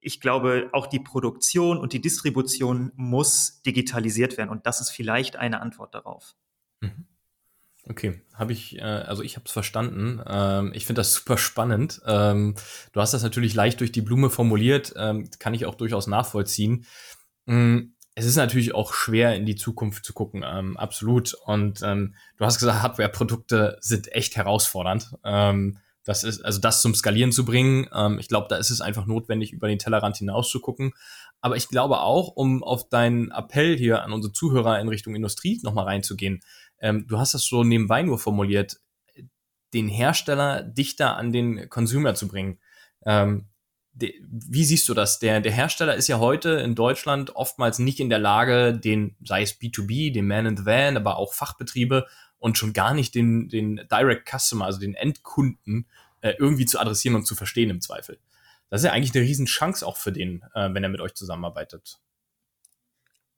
ich 0.00 0.20
glaube, 0.20 0.68
auch 0.72 0.86
die 0.86 1.00
Produktion 1.00 1.78
und 1.78 1.92
die 1.92 2.00
Distribution 2.00 2.92
muss 2.94 3.62
digitalisiert 3.62 4.38
werden. 4.38 4.50
Und 4.50 4.66
das 4.66 4.80
ist 4.80 4.90
vielleicht 4.90 5.36
eine 5.36 5.60
Antwort 5.60 5.94
darauf. 5.94 6.36
Mhm. 6.80 7.06
Okay, 7.88 8.20
habe 8.34 8.52
ich, 8.52 8.78
äh, 8.78 8.82
also 8.82 9.22
ich 9.22 9.36
habe 9.36 9.46
es 9.46 9.52
verstanden. 9.52 10.20
Ähm, 10.26 10.72
ich 10.74 10.86
finde 10.86 11.00
das 11.00 11.14
super 11.14 11.38
spannend. 11.38 12.00
Ähm, 12.04 12.56
du 12.92 13.00
hast 13.00 13.14
das 13.14 13.22
natürlich 13.22 13.54
leicht 13.54 13.78
durch 13.80 13.92
die 13.92 14.02
Blume 14.02 14.28
formuliert, 14.28 14.92
ähm, 14.96 15.30
kann 15.38 15.54
ich 15.54 15.66
auch 15.66 15.76
durchaus 15.76 16.08
nachvollziehen. 16.08 16.84
Mm, 17.46 17.92
es 18.16 18.24
ist 18.24 18.36
natürlich 18.36 18.74
auch 18.74 18.92
schwer, 18.92 19.36
in 19.36 19.46
die 19.46 19.54
Zukunft 19.54 20.04
zu 20.04 20.14
gucken, 20.14 20.44
ähm, 20.44 20.76
absolut. 20.76 21.34
Und 21.44 21.80
ähm, 21.82 22.14
du 22.38 22.44
hast 22.44 22.58
gesagt, 22.58 22.82
Hardware-Produkte 22.82 23.78
sind 23.80 24.10
echt 24.12 24.36
herausfordernd. 24.36 25.14
Ähm, 25.22 25.78
das 26.06 26.24
ist, 26.24 26.44
also 26.44 26.60
das 26.60 26.82
zum 26.82 26.94
Skalieren 26.94 27.30
zu 27.30 27.44
bringen. 27.44 27.88
Ähm, 27.94 28.18
ich 28.18 28.28
glaube, 28.28 28.46
da 28.48 28.56
ist 28.56 28.70
es 28.70 28.80
einfach 28.80 29.06
notwendig, 29.06 29.52
über 29.52 29.68
den 29.68 29.78
Tellerrand 29.78 30.16
hinaus 30.16 30.50
zu 30.50 30.60
gucken. 30.60 30.92
Aber 31.40 31.56
ich 31.56 31.68
glaube 31.68 32.00
auch, 32.00 32.28
um 32.28 32.64
auf 32.64 32.88
deinen 32.88 33.30
Appell 33.30 33.76
hier 33.76 34.02
an 34.02 34.12
unsere 34.12 34.32
Zuhörer 34.32 34.80
in 34.80 34.88
Richtung 34.88 35.14
Industrie 35.14 35.60
nochmal 35.62 35.84
reinzugehen, 35.84 36.40
ähm, 36.80 37.06
du 37.06 37.18
hast 37.18 37.34
das 37.34 37.44
so 37.44 37.64
nebenbei 37.64 38.02
nur 38.02 38.18
formuliert, 38.18 38.80
den 39.74 39.88
Hersteller 39.88 40.62
dichter 40.62 41.16
an 41.16 41.32
den 41.32 41.68
Consumer 41.68 42.14
zu 42.14 42.28
bringen. 42.28 42.58
Ähm, 43.04 43.46
de, 43.92 44.14
wie 44.22 44.64
siehst 44.64 44.88
du 44.88 44.94
das? 44.94 45.18
Der, 45.18 45.40
der 45.40 45.52
Hersteller 45.52 45.94
ist 45.94 46.08
ja 46.08 46.18
heute 46.18 46.50
in 46.50 46.74
Deutschland 46.74 47.34
oftmals 47.34 47.78
nicht 47.78 48.00
in 48.00 48.10
der 48.10 48.18
Lage, 48.18 48.72
den, 48.78 49.16
sei 49.24 49.42
es 49.42 49.60
B2B, 49.60 50.12
den 50.12 50.26
Man 50.26 50.46
in 50.46 50.56
the 50.56 50.66
Van, 50.66 50.96
aber 50.96 51.16
auch 51.16 51.34
Fachbetriebe 51.34 52.06
und 52.38 52.58
schon 52.58 52.72
gar 52.72 52.94
nicht 52.94 53.14
den, 53.14 53.48
den 53.48 53.80
Direct 53.90 54.28
Customer, 54.28 54.66
also 54.66 54.78
den 54.78 54.94
Endkunden, 54.94 55.86
äh, 56.20 56.34
irgendwie 56.38 56.66
zu 56.66 56.78
adressieren 56.78 57.16
und 57.16 57.26
zu 57.26 57.34
verstehen 57.34 57.70
im 57.70 57.80
Zweifel. 57.80 58.18
Das 58.68 58.80
ist 58.80 58.86
ja 58.86 58.92
eigentlich 58.92 59.14
eine 59.14 59.24
Riesenchance 59.24 59.86
auch 59.86 59.96
für 59.96 60.12
den, 60.12 60.42
äh, 60.54 60.72
wenn 60.72 60.82
er 60.82 60.88
mit 60.88 61.00
euch 61.00 61.14
zusammenarbeitet. 61.14 61.98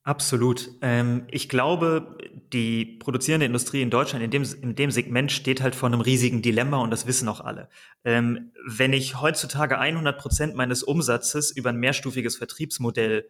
Absolut. 0.09 0.71
Ähm, 0.81 1.27
ich 1.31 1.51
glaube, 1.51 2.17
die 2.55 2.87
produzierende 2.87 3.45
Industrie 3.45 3.83
in 3.83 3.91
Deutschland 3.91 4.25
in 4.25 4.31
dem, 4.31 4.43
in 4.63 4.75
dem 4.75 4.91
Segment 4.91 5.31
steht 5.31 5.61
halt 5.61 5.75
vor 5.75 5.87
einem 5.87 6.01
riesigen 6.01 6.41
Dilemma 6.41 6.79
und 6.79 6.91
das 6.91 7.07
wissen 7.07 7.29
auch 7.29 7.43
alle. 7.43 7.69
Ähm, 8.05 8.51
wenn 8.67 8.95
ich 8.95 9.21
heutzutage 9.21 9.79
100 9.79 10.19
Prozent 10.19 10.55
meines 10.55 10.83
Umsatzes 10.83 11.51
über 11.51 11.69
ein 11.69 11.77
mehrstufiges 11.77 12.37
Vertriebsmodell 12.37 13.29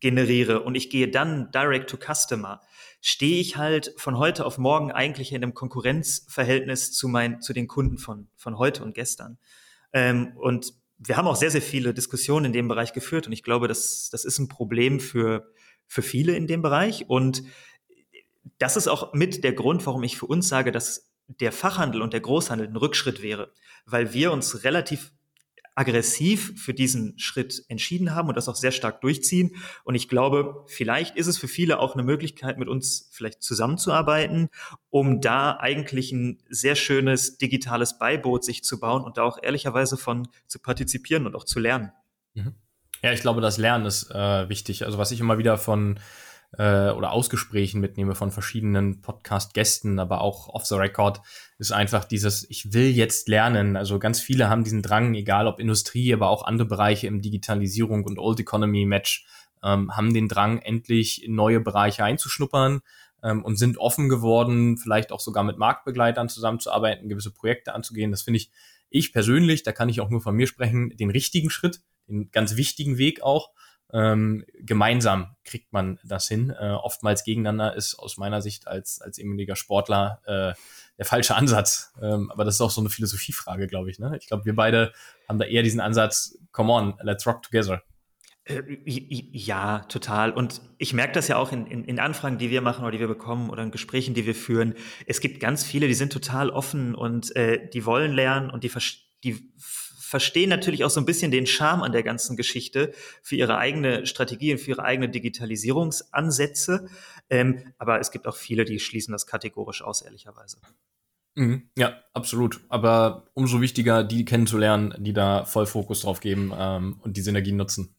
generiere 0.00 0.62
und 0.62 0.74
ich 0.74 0.88
gehe 0.88 1.08
dann 1.10 1.50
direct 1.50 1.90
to 1.90 1.98
customer, 1.98 2.62
stehe 3.02 3.38
ich 3.38 3.58
halt 3.58 3.92
von 3.98 4.16
heute 4.16 4.46
auf 4.46 4.56
morgen 4.56 4.92
eigentlich 4.92 5.32
in 5.32 5.42
einem 5.42 5.52
Konkurrenzverhältnis 5.52 6.92
zu 6.92 7.08
meinen, 7.08 7.42
zu 7.42 7.52
den 7.52 7.68
Kunden 7.68 7.98
von, 7.98 8.28
von 8.36 8.56
heute 8.56 8.82
und 8.84 8.94
gestern. 8.94 9.36
Ähm, 9.92 10.32
und 10.38 10.72
wir 10.96 11.18
haben 11.18 11.28
auch 11.28 11.36
sehr, 11.36 11.50
sehr 11.50 11.60
viele 11.60 11.92
Diskussionen 11.92 12.46
in 12.46 12.52
dem 12.54 12.68
Bereich 12.68 12.94
geführt 12.94 13.26
und 13.26 13.34
ich 13.34 13.42
glaube, 13.42 13.68
das, 13.68 14.08
das 14.10 14.24
ist 14.24 14.38
ein 14.38 14.48
Problem 14.48 14.98
für, 14.98 15.52
für 15.86 16.02
viele 16.02 16.36
in 16.36 16.46
dem 16.46 16.62
Bereich. 16.62 17.08
Und 17.08 17.42
das 18.58 18.76
ist 18.76 18.88
auch 18.88 19.12
mit 19.12 19.44
der 19.44 19.52
Grund, 19.52 19.86
warum 19.86 20.02
ich 20.02 20.16
für 20.16 20.26
uns 20.26 20.48
sage, 20.48 20.72
dass 20.72 21.10
der 21.28 21.52
Fachhandel 21.52 22.02
und 22.02 22.12
der 22.12 22.20
Großhandel 22.20 22.68
ein 22.68 22.76
Rückschritt 22.76 23.22
wäre, 23.22 23.52
weil 23.84 24.14
wir 24.14 24.32
uns 24.32 24.64
relativ 24.64 25.12
aggressiv 25.76 26.54
für 26.56 26.72
diesen 26.72 27.18
Schritt 27.18 27.64
entschieden 27.68 28.14
haben 28.14 28.28
und 28.28 28.36
das 28.36 28.48
auch 28.48 28.54
sehr 28.54 28.72
stark 28.72 29.02
durchziehen. 29.02 29.56
Und 29.84 29.94
ich 29.94 30.08
glaube, 30.08 30.64
vielleicht 30.66 31.16
ist 31.16 31.26
es 31.26 31.36
für 31.36 31.48
viele 31.48 31.78
auch 31.78 31.92
eine 31.92 32.02
Möglichkeit, 32.02 32.56
mit 32.56 32.68
uns 32.68 33.10
vielleicht 33.12 33.42
zusammenzuarbeiten, 33.42 34.48
um 34.88 35.20
da 35.20 35.58
eigentlich 35.58 36.12
ein 36.12 36.42
sehr 36.48 36.76
schönes 36.76 37.36
digitales 37.36 37.98
Beiboot 37.98 38.42
sich 38.42 38.64
zu 38.64 38.80
bauen 38.80 39.04
und 39.04 39.18
da 39.18 39.24
auch 39.24 39.38
ehrlicherweise 39.42 39.98
von 39.98 40.28
zu 40.46 40.58
partizipieren 40.58 41.26
und 41.26 41.34
auch 41.34 41.44
zu 41.44 41.60
lernen. 41.60 41.92
Mhm. 42.32 42.54
Ja, 43.06 43.12
ich 43.12 43.20
glaube, 43.20 43.40
das 43.40 43.56
Lernen 43.56 43.86
ist 43.86 44.10
äh, 44.10 44.48
wichtig. 44.48 44.84
Also 44.84 44.98
was 44.98 45.12
ich 45.12 45.20
immer 45.20 45.38
wieder 45.38 45.58
von 45.58 46.00
äh, 46.58 46.90
oder 46.90 47.12
Ausgesprächen 47.12 47.80
mitnehme 47.80 48.16
von 48.16 48.32
verschiedenen 48.32 49.00
Podcast-Gästen, 49.00 50.00
aber 50.00 50.22
auch 50.22 50.48
off 50.48 50.66
the 50.66 50.74
record, 50.74 51.20
ist 51.56 51.70
einfach 51.70 52.04
dieses, 52.04 52.50
ich 52.50 52.72
will 52.72 52.88
jetzt 52.88 53.28
lernen. 53.28 53.76
Also 53.76 54.00
ganz 54.00 54.20
viele 54.20 54.48
haben 54.48 54.64
diesen 54.64 54.82
Drang, 54.82 55.14
egal 55.14 55.46
ob 55.46 55.60
Industrie, 55.60 56.12
aber 56.12 56.30
auch 56.30 56.44
andere 56.44 56.66
Bereiche 56.66 57.06
im 57.06 57.22
Digitalisierung 57.22 58.02
und 58.02 58.18
Old 58.18 58.40
Economy 58.40 58.86
Match, 58.86 59.24
ähm, 59.62 59.96
haben 59.96 60.12
den 60.12 60.26
Drang, 60.26 60.58
endlich 60.58 61.22
in 61.22 61.36
neue 61.36 61.60
Bereiche 61.60 62.02
einzuschnuppern 62.02 62.80
ähm, 63.22 63.44
und 63.44 63.54
sind 63.54 63.78
offen 63.78 64.08
geworden, 64.08 64.78
vielleicht 64.78 65.12
auch 65.12 65.20
sogar 65.20 65.44
mit 65.44 65.58
Marktbegleitern 65.58 66.28
zusammenzuarbeiten, 66.28 67.08
gewisse 67.08 67.30
Projekte 67.30 67.72
anzugehen. 67.72 68.10
Das 68.10 68.22
finde 68.22 68.38
ich, 68.38 68.50
ich 68.90 69.12
persönlich, 69.12 69.62
da 69.62 69.70
kann 69.70 69.88
ich 69.88 70.00
auch 70.00 70.10
nur 70.10 70.20
von 70.20 70.34
mir 70.34 70.48
sprechen, 70.48 70.90
den 70.96 71.10
richtigen 71.10 71.50
Schritt 71.50 71.82
den 72.08 72.30
ganz 72.30 72.56
wichtigen 72.56 72.98
Weg 72.98 73.22
auch. 73.22 73.50
Ähm, 73.92 74.44
gemeinsam 74.58 75.36
kriegt 75.44 75.72
man 75.72 75.98
das 76.04 76.26
hin. 76.26 76.50
Äh, 76.50 76.70
oftmals 76.70 77.22
gegeneinander 77.22 77.76
ist 77.76 77.94
aus 77.98 78.16
meiner 78.16 78.42
Sicht 78.42 78.66
als, 78.66 79.00
als 79.00 79.18
ehemaliger 79.18 79.54
Sportler 79.54 80.20
äh, 80.26 80.54
der 80.98 81.04
falsche 81.04 81.34
Ansatz. 81.36 81.92
Ähm, 82.02 82.30
aber 82.30 82.44
das 82.44 82.56
ist 82.56 82.60
auch 82.60 82.70
so 82.70 82.80
eine 82.80 82.90
Philosophiefrage, 82.90 83.68
glaube 83.68 83.90
ich. 83.90 83.98
Ne? 83.98 84.16
Ich 84.20 84.26
glaube, 84.26 84.44
wir 84.44 84.56
beide 84.56 84.92
haben 85.28 85.38
da 85.38 85.44
eher 85.44 85.62
diesen 85.62 85.80
Ansatz, 85.80 86.36
come 86.50 86.72
on, 86.72 86.94
let's 87.02 87.26
rock 87.26 87.42
together. 87.42 87.82
Äh, 88.44 88.62
ja, 88.84 89.80
total. 89.88 90.32
Und 90.32 90.62
ich 90.78 90.92
merke 90.92 91.14
das 91.14 91.28
ja 91.28 91.36
auch 91.36 91.52
in, 91.52 91.66
in, 91.66 91.84
in, 91.84 91.98
Anfragen, 91.98 92.38
die 92.38 92.50
wir 92.50 92.62
machen 92.62 92.82
oder 92.82 92.92
die 92.92 93.00
wir 93.00 93.08
bekommen 93.08 93.50
oder 93.50 93.62
in 93.62 93.72
Gesprächen, 93.72 94.14
die 94.14 94.24
wir 94.24 94.34
führen. 94.34 94.74
Es 95.06 95.20
gibt 95.20 95.40
ganz 95.40 95.64
viele, 95.64 95.88
die 95.88 95.94
sind 95.94 96.12
total 96.12 96.50
offen 96.50 96.94
und 96.94 97.34
äh, 97.34 97.68
die 97.68 97.84
wollen 97.84 98.12
lernen 98.12 98.50
und 98.50 98.62
die, 98.62 98.70
die 99.24 99.52
verstehen 100.06 100.50
natürlich 100.50 100.84
auch 100.84 100.90
so 100.90 101.00
ein 101.00 101.04
bisschen 101.04 101.32
den 101.32 101.46
Charme 101.46 101.82
an 101.82 101.90
der 101.90 102.04
ganzen 102.04 102.36
Geschichte 102.36 102.92
für 103.22 103.34
ihre 103.34 103.58
eigene 103.58 104.06
Strategie 104.06 104.52
und 104.52 104.58
für 104.58 104.70
ihre 104.70 104.84
eigene 104.84 105.08
Digitalisierungsansätze. 105.08 106.88
Ähm, 107.28 107.72
aber 107.76 107.98
es 107.98 108.12
gibt 108.12 108.28
auch 108.28 108.36
viele, 108.36 108.64
die 108.64 108.78
schließen 108.78 109.10
das 109.10 109.26
kategorisch 109.26 109.82
aus, 109.82 110.02
ehrlicherweise. 110.02 110.58
Mhm, 111.34 111.70
ja, 111.76 112.00
absolut. 112.14 112.60
Aber 112.68 113.26
umso 113.34 113.60
wichtiger, 113.60 114.04
die 114.04 114.24
kennenzulernen, 114.24 114.94
die 114.98 115.12
da 115.12 115.44
voll 115.44 115.66
Fokus 115.66 116.02
drauf 116.02 116.20
geben 116.20 116.52
ähm, 116.56 117.00
und 117.02 117.16
die 117.16 117.22
Synergien 117.22 117.56
nutzen. 117.56 117.96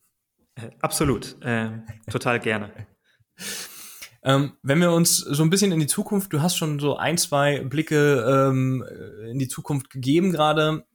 Äh, 0.56 0.70
absolut. 0.80 1.36
Äh, 1.42 1.72
total 2.10 2.40
gerne. 2.40 2.72
Ähm, 4.24 4.58
wenn 4.62 4.82
wir 4.82 4.92
uns 4.92 5.20
so 5.20 5.42
ein 5.44 5.50
bisschen 5.50 5.72
in 5.72 5.80
die 5.80 5.88
Zukunft, 5.88 6.34
du 6.34 6.42
hast 6.42 6.58
schon 6.58 6.80
so 6.80 6.98
ein, 6.98 7.18
zwei 7.18 7.62
Blicke 7.62 8.26
ähm, 8.28 8.84
in 9.30 9.40
die 9.40 9.48
Zukunft 9.48 9.90
gegeben 9.90 10.34
gerade 10.34 10.87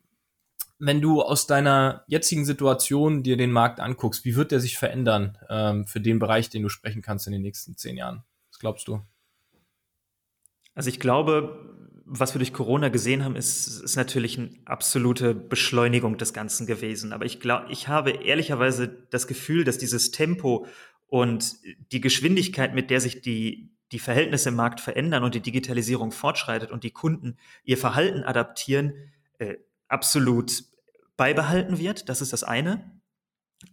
wenn 0.85 1.01
du 1.01 1.23
aus 1.23 1.47
deiner 1.47 2.03
jetzigen 2.09 2.45
Situation 2.45 3.23
dir 3.23 3.37
den 3.37 3.53
Markt 3.53 3.79
anguckst, 3.79 4.25
wie 4.25 4.35
wird 4.35 4.51
der 4.51 4.59
sich 4.59 4.79
verändern 4.79 5.39
ähm, 5.49 5.87
für 5.87 6.01
den 6.01 6.19
Bereich, 6.19 6.51
den 6.51 6.65
du 6.65 6.69
sprechen 6.69 7.03
kannst 7.03 7.29
in 7.29 7.33
den 7.33 7.43
nächsten 7.43 7.77
zehn 7.77 7.97
Jahren? 7.97 8.25
Was 8.51 8.59
glaubst 8.59 8.89
du? 8.89 9.01
Also 10.75 10.89
ich 10.89 10.99
glaube, 10.99 11.73
was 12.05 12.35
wir 12.35 12.41
durch 12.41 12.53
Corona 12.53 12.89
gesehen 12.89 13.25
haben, 13.25 13.37
ist, 13.37 13.69
ist 13.69 13.95
natürlich 13.95 14.37
eine 14.39 14.51
absolute 14.65 15.37
Beschleunigung 15.37 16.19
des 16.19 16.33
Ganzen 16.33 16.67
gewesen. 16.67 17.13
Aber 17.13 17.27
ich 17.27 17.39
glaube, 17.39 17.71
ich 17.71 17.87
habe 17.87 18.11
ehrlicherweise 18.11 18.89
das 18.89 19.29
Gefühl, 19.29 19.63
dass 19.63 19.79
dieses 19.79 20.11
Tempo 20.11 20.67
und 21.07 21.59
die 21.93 22.01
Geschwindigkeit, 22.01 22.75
mit 22.75 22.91
der 22.91 23.01
sich 23.01 23.21
die, 23.21 23.71
die 23.93 24.01
Verhältnisse 24.01 24.49
im 24.49 24.57
Markt 24.57 24.81
verändern 24.81 25.23
und 25.23 25.37
die 25.37 25.43
Digitalisierung 25.43 26.11
fortschreitet 26.11 26.73
und 26.73 26.83
die 26.83 26.91
Kunden 26.91 27.37
ihr 27.63 27.79
Verhalten 27.79 28.25
adaptieren, 28.25 28.95
äh, 29.39 29.59
absolut 29.87 30.72
beibehalten 31.17 31.79
wird. 31.79 32.09
Das 32.09 32.21
ist 32.21 32.33
das 32.33 32.45
eine. 32.45 33.01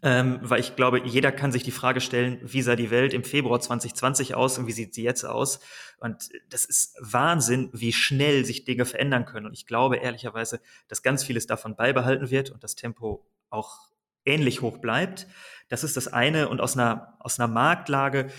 Ähm, 0.03 0.39
weil 0.41 0.59
ich 0.59 0.75
glaube, 0.75 1.01
jeder 1.03 1.31
kann 1.31 1.51
sich 1.51 1.63
die 1.63 1.71
Frage 1.71 1.99
stellen, 1.99 2.39
wie 2.43 2.61
sah 2.61 2.75
die 2.75 2.91
Welt 2.91 3.13
im 3.13 3.23
Februar 3.23 3.59
2020 3.59 4.35
aus 4.35 4.59
und 4.59 4.67
wie 4.67 4.71
sieht 4.71 4.93
sie 4.93 5.01
jetzt 5.01 5.23
aus? 5.23 5.59
Und 5.97 6.29
das 6.49 6.65
ist 6.65 6.95
Wahnsinn, 6.99 7.69
wie 7.73 7.91
schnell 7.91 8.45
sich 8.45 8.65
Dinge 8.65 8.85
verändern 8.85 9.25
können. 9.25 9.47
Und 9.47 9.53
ich 9.53 9.65
glaube 9.65 9.97
ehrlicherweise, 9.97 10.61
dass 10.87 11.01
ganz 11.01 11.23
vieles 11.23 11.47
davon 11.47 11.75
beibehalten 11.75 12.29
wird 12.29 12.51
und 12.51 12.63
das 12.63 12.75
Tempo 12.75 13.25
auch 13.49 13.89
ähnlich 14.25 14.61
hoch 14.61 14.77
bleibt. 14.77 15.27
Das 15.69 15.83
ist 15.83 15.97
das 15.97 16.07
eine. 16.07 16.49
Und 16.49 16.61
aus 16.61 16.77
einer, 16.77 17.17
aus 17.19 17.39
einer 17.39 17.51
Marktlage, 17.51 18.29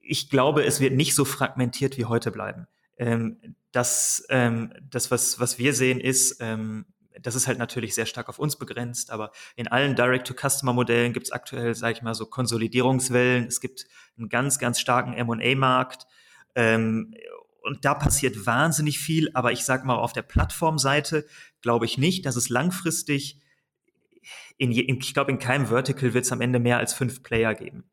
ich 0.00 0.30
glaube, 0.30 0.64
es 0.64 0.80
wird 0.80 0.94
nicht 0.94 1.14
so 1.14 1.24
fragmentiert 1.24 1.98
wie 1.98 2.06
heute 2.06 2.30
bleiben. 2.30 2.66
Ähm, 2.96 3.54
das, 3.70 4.24
ähm, 4.30 4.72
das 4.90 5.10
was, 5.10 5.38
was 5.38 5.58
wir 5.58 5.74
sehen, 5.74 6.00
ist, 6.00 6.38
ähm, 6.40 6.86
das 7.22 7.34
ist 7.34 7.46
halt 7.46 7.58
natürlich 7.58 7.94
sehr 7.94 8.06
stark 8.06 8.28
auf 8.28 8.38
uns 8.38 8.56
begrenzt, 8.56 9.10
aber 9.10 9.32
in 9.56 9.68
allen 9.68 9.96
Direct-to-Customer-Modellen 9.96 11.12
gibt 11.12 11.26
es 11.26 11.32
aktuell, 11.32 11.74
sage 11.74 11.94
ich 11.94 12.02
mal, 12.02 12.14
so 12.14 12.26
Konsolidierungswellen. 12.26 13.46
Es 13.46 13.60
gibt 13.60 13.86
einen 14.16 14.28
ganz, 14.28 14.58
ganz 14.58 14.80
starken 14.80 15.12
M&A-Markt. 15.14 16.06
Ähm, 16.54 17.14
und 17.62 17.84
da 17.84 17.94
passiert 17.94 18.46
wahnsinnig 18.46 18.98
viel, 18.98 19.30
aber 19.34 19.52
ich 19.52 19.64
sage 19.64 19.86
mal, 19.86 19.96
auf 19.96 20.12
der 20.12 20.22
Plattformseite 20.22 21.26
glaube 21.60 21.84
ich 21.84 21.98
nicht, 21.98 22.24
dass 22.26 22.36
es 22.36 22.48
langfristig, 22.48 23.40
in, 24.56 24.72
in 24.72 24.98
ich 24.98 25.14
glaube, 25.14 25.30
in 25.30 25.38
keinem 25.38 25.66
Vertical 25.66 26.14
wird 26.14 26.24
es 26.24 26.32
am 26.32 26.40
Ende 26.40 26.58
mehr 26.58 26.78
als 26.78 26.94
fünf 26.94 27.22
Player 27.22 27.54
geben. 27.54 27.84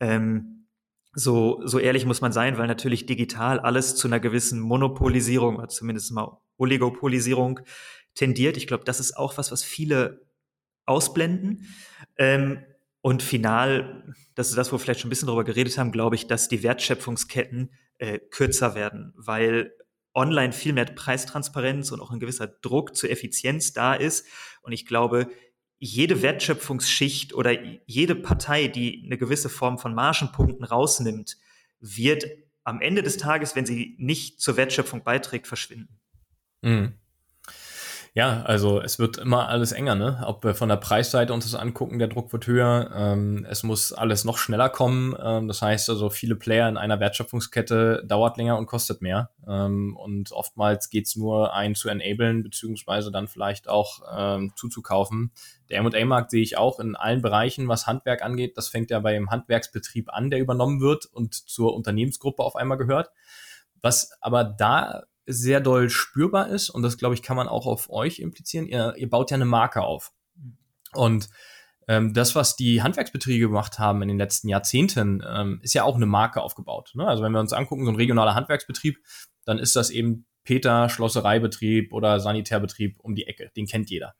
Ähm, 0.00 0.66
so, 1.14 1.62
so 1.64 1.78
ehrlich 1.78 2.04
muss 2.04 2.20
man 2.20 2.32
sein, 2.32 2.58
weil 2.58 2.66
natürlich 2.66 3.06
digital 3.06 3.58
alles 3.58 3.96
zu 3.96 4.06
einer 4.06 4.20
gewissen 4.20 4.60
Monopolisierung 4.60 5.56
oder 5.56 5.68
zumindest 5.68 6.12
mal 6.12 6.38
Oligopolisierung 6.58 7.60
tendiert. 8.16 8.56
Ich 8.56 8.66
glaube, 8.66 8.84
das 8.84 8.98
ist 8.98 9.16
auch 9.16 9.38
was, 9.38 9.52
was 9.52 9.62
viele 9.62 10.26
ausblenden. 10.86 11.68
Ähm, 12.16 12.64
und 13.00 13.22
final, 13.22 14.12
das 14.34 14.48
ist 14.48 14.58
das, 14.58 14.72
wo 14.72 14.74
wir 14.74 14.80
vielleicht 14.80 15.00
schon 15.00 15.08
ein 15.08 15.10
bisschen 15.10 15.28
drüber 15.28 15.44
geredet 15.44 15.78
haben, 15.78 15.92
glaube 15.92 16.16
ich, 16.16 16.26
dass 16.26 16.48
die 16.48 16.64
Wertschöpfungsketten 16.64 17.72
äh, 17.98 18.18
kürzer 18.18 18.74
werden, 18.74 19.12
weil 19.16 19.72
online 20.12 20.52
viel 20.52 20.72
mehr 20.72 20.86
Preistransparenz 20.86 21.92
und 21.92 22.00
auch 22.00 22.10
ein 22.10 22.18
gewisser 22.18 22.48
Druck 22.48 22.96
zur 22.96 23.10
Effizienz 23.10 23.74
da 23.74 23.94
ist. 23.94 24.26
Und 24.62 24.72
ich 24.72 24.86
glaube, 24.86 25.28
jede 25.78 26.22
Wertschöpfungsschicht 26.22 27.34
oder 27.34 27.52
jede 27.86 28.14
Partei, 28.14 28.66
die 28.66 29.04
eine 29.04 29.18
gewisse 29.18 29.50
Form 29.50 29.78
von 29.78 29.94
Margenpunkten 29.94 30.64
rausnimmt, 30.64 31.36
wird 31.78 32.24
am 32.64 32.80
Ende 32.80 33.02
des 33.02 33.18
Tages, 33.18 33.54
wenn 33.54 33.66
sie 33.66 33.94
nicht 33.98 34.40
zur 34.40 34.56
Wertschöpfung 34.56 35.04
beiträgt, 35.04 35.46
verschwinden. 35.46 36.00
Mhm. 36.62 36.94
Ja, 38.16 38.40
also 38.44 38.80
es 38.80 38.98
wird 38.98 39.18
immer 39.18 39.50
alles 39.50 39.72
enger, 39.72 39.94
ne? 39.94 40.22
Ob 40.24 40.42
wir 40.42 40.54
von 40.54 40.70
der 40.70 40.76
Preisseite 40.76 41.34
uns 41.34 41.44
das 41.44 41.60
angucken, 41.60 41.98
der 41.98 42.08
Druck 42.08 42.32
wird 42.32 42.46
höher. 42.46 42.90
Ähm, 42.94 43.46
es 43.46 43.62
muss 43.62 43.92
alles 43.92 44.24
noch 44.24 44.38
schneller 44.38 44.70
kommen. 44.70 45.14
Ähm, 45.22 45.48
das 45.48 45.60
heißt 45.60 45.90
also, 45.90 46.08
viele 46.08 46.34
Player 46.34 46.66
in 46.66 46.78
einer 46.78 46.98
Wertschöpfungskette 46.98 48.04
dauert 48.06 48.38
länger 48.38 48.56
und 48.56 48.64
kostet 48.64 49.02
mehr. 49.02 49.32
Ähm, 49.46 49.98
und 49.98 50.32
oftmals 50.32 50.88
geht's 50.88 51.14
nur 51.14 51.52
ein 51.52 51.74
zu 51.74 51.90
enablen, 51.90 52.42
beziehungsweise 52.42 53.12
dann 53.12 53.28
vielleicht 53.28 53.68
auch 53.68 54.00
ähm, 54.10 54.54
zuzukaufen. 54.56 55.30
Der 55.68 55.80
M&A-Markt 55.80 56.30
sehe 56.30 56.42
ich 56.42 56.56
auch 56.56 56.80
in 56.80 56.96
allen 56.96 57.20
Bereichen, 57.20 57.68
was 57.68 57.86
Handwerk 57.86 58.22
angeht. 58.22 58.56
Das 58.56 58.68
fängt 58.68 58.90
ja 58.90 58.98
beim 59.00 59.30
Handwerksbetrieb 59.30 60.08
an, 60.10 60.30
der 60.30 60.40
übernommen 60.40 60.80
wird 60.80 61.04
und 61.04 61.34
zur 61.34 61.74
Unternehmensgruppe 61.74 62.42
auf 62.42 62.56
einmal 62.56 62.78
gehört. 62.78 63.10
Was 63.82 64.10
aber 64.22 64.42
da 64.42 65.04
sehr 65.26 65.60
doll 65.60 65.90
spürbar 65.90 66.48
ist, 66.48 66.70
und 66.70 66.82
das 66.82 66.98
glaube 66.98 67.14
ich, 67.14 67.22
kann 67.22 67.36
man 67.36 67.48
auch 67.48 67.66
auf 67.66 67.90
euch 67.90 68.20
implizieren, 68.20 68.66
ihr, 68.66 68.94
ihr 68.96 69.10
baut 69.10 69.30
ja 69.30 69.34
eine 69.34 69.44
Marke 69.44 69.82
auf. 69.82 70.12
Und 70.92 71.28
ähm, 71.88 72.14
das, 72.14 72.34
was 72.34 72.56
die 72.56 72.82
Handwerksbetriebe 72.82 73.46
gemacht 73.46 73.78
haben 73.78 74.02
in 74.02 74.08
den 74.08 74.18
letzten 74.18 74.48
Jahrzehnten, 74.48 75.22
ähm, 75.26 75.60
ist 75.62 75.74
ja 75.74 75.84
auch 75.84 75.96
eine 75.96 76.06
Marke 76.06 76.42
aufgebaut. 76.42 76.92
Ne? 76.94 77.06
Also 77.06 77.22
wenn 77.22 77.32
wir 77.32 77.40
uns 77.40 77.52
angucken, 77.52 77.84
so 77.84 77.90
ein 77.90 77.96
regionaler 77.96 78.34
Handwerksbetrieb, 78.34 78.98
dann 79.44 79.58
ist 79.58 79.76
das 79.76 79.90
eben 79.90 80.26
Peter 80.44 80.88
Schlossereibetrieb 80.88 81.92
oder 81.92 82.20
Sanitärbetrieb 82.20 82.98
um 83.00 83.14
die 83.14 83.26
Ecke. 83.26 83.50
Den 83.56 83.66
kennt 83.66 83.90
jeder. 83.90 84.14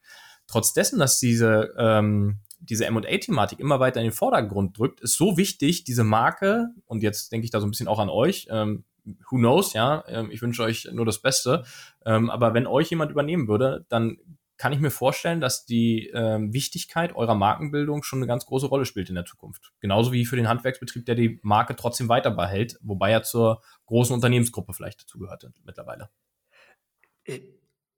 Trotz 0.45 0.73
dessen, 0.73 0.99
dass 0.99 1.19
diese, 1.19 1.73
ähm, 1.77 2.39
diese 2.59 2.85
M&A-Thematik 2.85 3.59
immer 3.59 3.79
weiter 3.79 3.99
in 3.99 4.07
den 4.07 4.13
Vordergrund 4.13 4.77
drückt, 4.77 5.01
ist 5.01 5.17
so 5.17 5.37
wichtig, 5.37 5.83
diese 5.83 6.03
Marke, 6.03 6.69
und 6.85 7.03
jetzt 7.03 7.31
denke 7.31 7.45
ich 7.45 7.51
da 7.51 7.59
so 7.59 7.67
ein 7.67 7.71
bisschen 7.71 7.87
auch 7.87 7.99
an 7.99 8.09
euch, 8.09 8.47
ähm, 8.49 8.85
who 9.29 9.37
knows, 9.37 9.73
ja, 9.73 10.03
ähm, 10.07 10.29
ich 10.31 10.41
wünsche 10.41 10.63
euch 10.63 10.87
nur 10.91 11.05
das 11.05 11.21
Beste, 11.21 11.63
ähm, 12.05 12.29
aber 12.29 12.53
wenn 12.53 12.67
euch 12.67 12.89
jemand 12.89 13.11
übernehmen 13.11 13.47
würde, 13.47 13.85
dann 13.89 14.17
kann 14.57 14.73
ich 14.73 14.79
mir 14.79 14.89
vorstellen, 14.89 15.39
dass 15.39 15.65
die 15.65 16.07
ähm, 16.13 16.51
Wichtigkeit 16.51 17.15
eurer 17.15 17.35
Markenbildung 17.35 18.03
schon 18.03 18.19
eine 18.19 18.27
ganz 18.27 18.45
große 18.45 18.65
Rolle 18.65 18.85
spielt 18.85 19.09
in 19.09 19.15
der 19.15 19.25
Zukunft. 19.25 19.71
Genauso 19.79 20.11
wie 20.11 20.25
für 20.25 20.35
den 20.35 20.49
Handwerksbetrieb, 20.49 21.05
der 21.05 21.15
die 21.15 21.39
Marke 21.43 21.75
trotzdem 21.75 22.09
weiter 22.09 22.31
behält, 22.31 22.77
wobei 22.81 23.11
er 23.11 23.23
zur 23.23 23.61
großen 23.85 24.13
Unternehmensgruppe 24.13 24.73
vielleicht 24.73 25.03
dazugehört 25.03 25.47
mittlerweile. 25.63 26.09
Äh, 27.25 27.41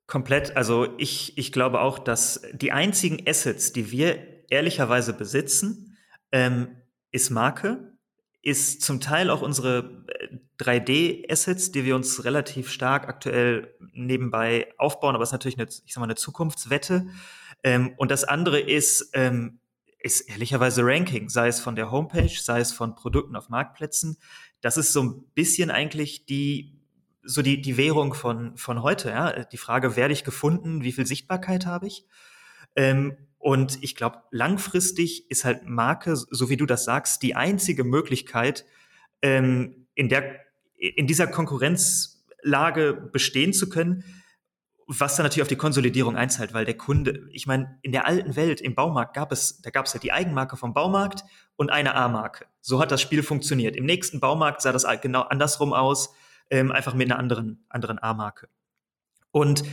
komplett. 0.06 0.58
Also 0.58 0.88
ich, 0.98 1.38
ich 1.38 1.54
glaube 1.54 1.80
auch, 1.80 1.98
dass 1.98 2.42
die 2.52 2.74
einzigen 2.74 3.26
Assets, 3.28 3.72
die 3.72 3.92
wir 3.92 4.50
ehrlicherweise 4.50 5.14
besitzen, 5.14 5.98
ähm, 6.32 6.76
ist 7.12 7.30
Marke, 7.30 7.94
ist 8.42 8.82
zum 8.82 9.00
Teil 9.00 9.30
auch 9.30 9.42
unsere 9.42 10.06
3D-Assets, 10.60 11.72
die 11.72 11.86
wir 11.86 11.96
uns 11.96 12.24
relativ 12.26 12.70
stark 12.70 13.08
aktuell 13.08 13.74
nebenbei 13.94 14.74
aufbauen, 14.78 15.16
aber 15.16 15.24
es 15.24 15.30
ist 15.30 15.34
natürlich 15.34 15.58
eine, 15.58 15.68
ich 15.68 15.94
sag 15.94 16.02
mal, 16.02 16.06
eine 16.06 16.16
Zukunftswette. 16.16 17.08
Ähm, 17.64 17.94
und 17.98 18.12
das 18.12 18.24
andere 18.24 18.60
ist, 18.60 19.10
ähm, 19.14 19.60
ist 20.00 20.22
ehrlicherweise 20.30 20.84
Ranking, 20.84 21.30
sei 21.30 21.48
es 21.48 21.60
von 21.60 21.76
der 21.76 21.92
Homepage, 21.92 22.30
sei 22.30 22.60
es 22.60 22.72
von 22.72 22.96
Produkten 22.96 23.36
auf 23.36 23.50
Marktplätzen. 23.50 24.18
Das 24.62 24.78
ist 24.78 24.94
so 24.94 25.04
ein 25.04 25.24
bisschen 25.34 25.72
eigentlich 25.72 26.26
die, 26.26 26.80
so 27.24 27.42
die, 27.42 27.62
die 27.62 27.78
Währung 27.78 28.14
von, 28.14 28.58
von 28.58 28.82
heute, 28.82 29.10
ja. 29.10 29.44
Die 29.44 29.58
Frage, 29.58 29.96
werde 29.96 30.14
ich 30.14 30.24
gefunden, 30.24 30.84
wie 30.84 30.92
viel 30.92 31.06
Sichtbarkeit 31.06 31.66
habe 31.66 31.88
ich? 31.88 32.06
Ähm, 32.76 33.18
und 33.38 33.82
ich 33.82 33.96
glaube, 33.96 34.24
langfristig 34.32 35.30
ist 35.32 35.46
halt 35.46 35.66
Marke, 35.66 36.16
so 36.16 36.50
wie 36.50 36.58
du 36.58 36.66
das 36.66 36.84
sagst, 36.84 37.24
die 37.24 37.36
einzige 37.36 37.86
Möglichkeit, 37.86 38.66
ähm, 39.22 39.88
in 40.00 40.08
der 40.08 40.40
in 40.78 41.08
dieser 41.08 41.28
Konkurrenzlage 41.28 42.94
bestehen 43.12 43.52
zu 43.52 43.68
können, 43.68 44.06
was 44.88 45.18
dann 45.18 45.26
natürlich 45.26 45.42
auf 45.42 45.50
die 45.50 45.58
Konsolidierung 45.58 46.16
einzahlt, 46.16 46.54
weil 46.54 46.64
der 46.64 46.78
Kunde, 46.78 47.28
ich 47.32 47.46
meine, 47.46 47.78
in 47.82 47.92
der 47.92 48.08
alten 48.08 48.38
Welt, 48.38 48.62
im 48.62 48.76
Baumarkt 48.76 49.14
gab 49.14 49.34
es, 49.34 49.62
da 49.62 49.72
gab 49.72 49.88
es 49.88 49.94
ja 49.94 50.00
die 50.00 50.14
Eigenmarke 50.14 50.56
vom 50.56 50.74
Baumarkt 50.74 51.26
und 51.58 51.70
eine 51.70 51.96
A-Marke. 51.96 52.46
So 52.62 52.80
hat 52.80 52.92
das 52.92 53.02
Spiel 53.02 53.24
funktioniert. 53.24 53.76
Im 53.76 53.86
nächsten 53.86 54.22
Baumarkt 54.22 54.62
sah 54.62 54.72
das 54.72 54.88
genau 55.02 55.24
andersrum 55.24 55.74
aus, 55.74 56.14
ähm, 56.50 56.72
einfach 56.72 56.94
mit 56.94 57.12
einer 57.12 57.20
anderen, 57.20 57.66
anderen 57.68 58.00
A-Marke. 58.00 58.48
Und 59.32 59.64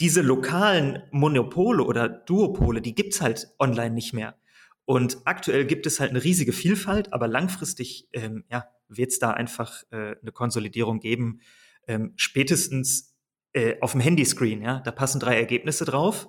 diese 0.00 0.22
lokalen 0.22 1.02
Monopole 1.10 1.82
oder 1.82 2.08
Duopole, 2.08 2.80
die 2.80 2.94
gibt's 2.94 3.20
halt 3.20 3.48
online 3.58 3.94
nicht 3.94 4.14
mehr. 4.14 4.36
Und 4.84 5.18
aktuell 5.24 5.66
gibt 5.66 5.84
es 5.86 5.98
halt 5.98 6.10
eine 6.10 6.22
riesige 6.22 6.52
Vielfalt, 6.52 7.12
aber 7.12 7.26
langfristig 7.26 8.08
ähm, 8.12 8.44
ja, 8.48 8.64
wird 8.88 9.10
es 9.10 9.18
da 9.18 9.30
einfach 9.30 9.82
äh, 9.90 10.16
eine 10.20 10.32
Konsolidierung 10.32 11.00
geben. 11.00 11.40
Ähm, 11.86 12.12
spätestens 12.16 13.14
äh, 13.52 13.76
auf 13.80 13.92
dem 13.92 14.00
Handyscreen, 14.00 14.62
ja, 14.62 14.80
da 14.80 14.90
passen 14.90 15.20
drei 15.20 15.38
Ergebnisse 15.38 15.84
drauf 15.84 16.28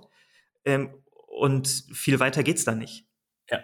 ähm, 0.66 0.94
und 1.28 1.68
viel 1.94 2.20
weiter 2.20 2.44
geht's 2.44 2.66
da 2.66 2.76
nicht. 2.76 3.06
Ja, 3.50 3.60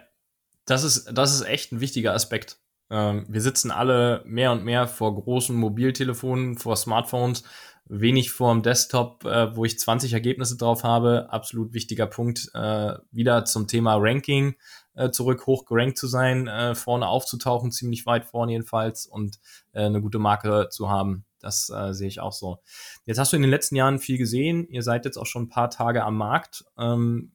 das 0.66 0.84
ist, 0.84 1.06
das 1.12 1.34
ist 1.34 1.42
echt 1.42 1.72
ein 1.72 1.80
wichtiger 1.80 2.12
Aspekt. 2.12 2.60
Ähm, 2.90 3.26
wir 3.28 3.40
sitzen 3.40 3.70
alle 3.70 4.22
mehr 4.26 4.52
und 4.52 4.64
mehr 4.64 4.86
vor 4.86 5.14
großen 5.14 5.56
Mobiltelefonen, 5.56 6.56
vor 6.58 6.76
Smartphones, 6.76 7.44
wenig 7.86 8.30
vor 8.30 8.52
dem 8.52 8.62
Desktop, 8.62 9.24
äh, 9.24 9.56
wo 9.56 9.64
ich 9.64 9.78
20 9.78 10.12
Ergebnisse 10.12 10.56
drauf 10.56 10.84
habe. 10.84 11.28
Absolut 11.30 11.72
wichtiger 11.72 12.06
Punkt. 12.06 12.50
Äh, 12.54 12.94
wieder 13.10 13.44
zum 13.44 13.68
Thema 13.68 13.96
Ranking 13.98 14.54
äh, 14.96 15.10
zurück, 15.10 15.46
hoch 15.46 15.64
gerankt 15.64 15.98
zu 15.98 16.06
sein, 16.06 16.48
äh, 16.48 16.74
vorne 16.74 17.06
aufzutauchen, 17.06 17.70
ziemlich 17.70 18.06
weit 18.06 18.24
vorne 18.24 18.52
jedenfalls 18.52 19.06
und 19.06 19.38
äh, 19.72 19.82
eine 19.82 20.00
gute 20.00 20.18
Marke 20.18 20.68
zu 20.70 20.90
haben. 20.90 21.24
Das 21.38 21.70
äh, 21.70 21.92
sehe 21.92 22.08
ich 22.08 22.20
auch 22.20 22.32
so. 22.32 22.58
Jetzt 23.04 23.18
hast 23.18 23.32
du 23.32 23.36
in 23.36 23.42
den 23.42 23.50
letzten 23.50 23.76
Jahren 23.76 23.98
viel 23.98 24.18
gesehen. 24.18 24.66
Ihr 24.68 24.82
seid 24.82 25.04
jetzt 25.04 25.16
auch 25.16 25.26
schon 25.26 25.44
ein 25.44 25.48
paar 25.48 25.70
Tage 25.70 26.02
am 26.02 26.16
Markt. 26.16 26.64
Ähm, 26.76 27.32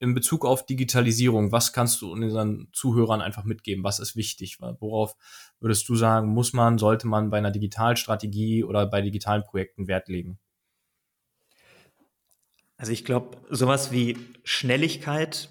in 0.00 0.14
Bezug 0.14 0.44
auf 0.44 0.66
Digitalisierung, 0.66 1.52
was 1.52 1.72
kannst 1.72 2.02
du 2.02 2.10
unseren 2.10 2.66
Zuhörern 2.72 3.20
einfach 3.20 3.44
mitgeben? 3.44 3.84
Was 3.84 4.00
ist 4.00 4.16
wichtig? 4.16 4.58
Worauf 4.60 5.14
würdest 5.60 5.88
du 5.88 5.94
sagen, 5.94 6.26
muss 6.26 6.52
man, 6.52 6.76
sollte 6.76 7.06
man 7.06 7.30
bei 7.30 7.38
einer 7.38 7.52
Digitalstrategie 7.52 8.64
oder 8.64 8.84
bei 8.86 9.00
digitalen 9.00 9.44
Projekten 9.44 9.86
Wert 9.86 10.08
legen? 10.08 10.40
Also 12.76 12.90
ich 12.90 13.04
glaube, 13.04 13.36
sowas 13.48 13.92
wie 13.92 14.18
Schnelligkeit 14.42 15.50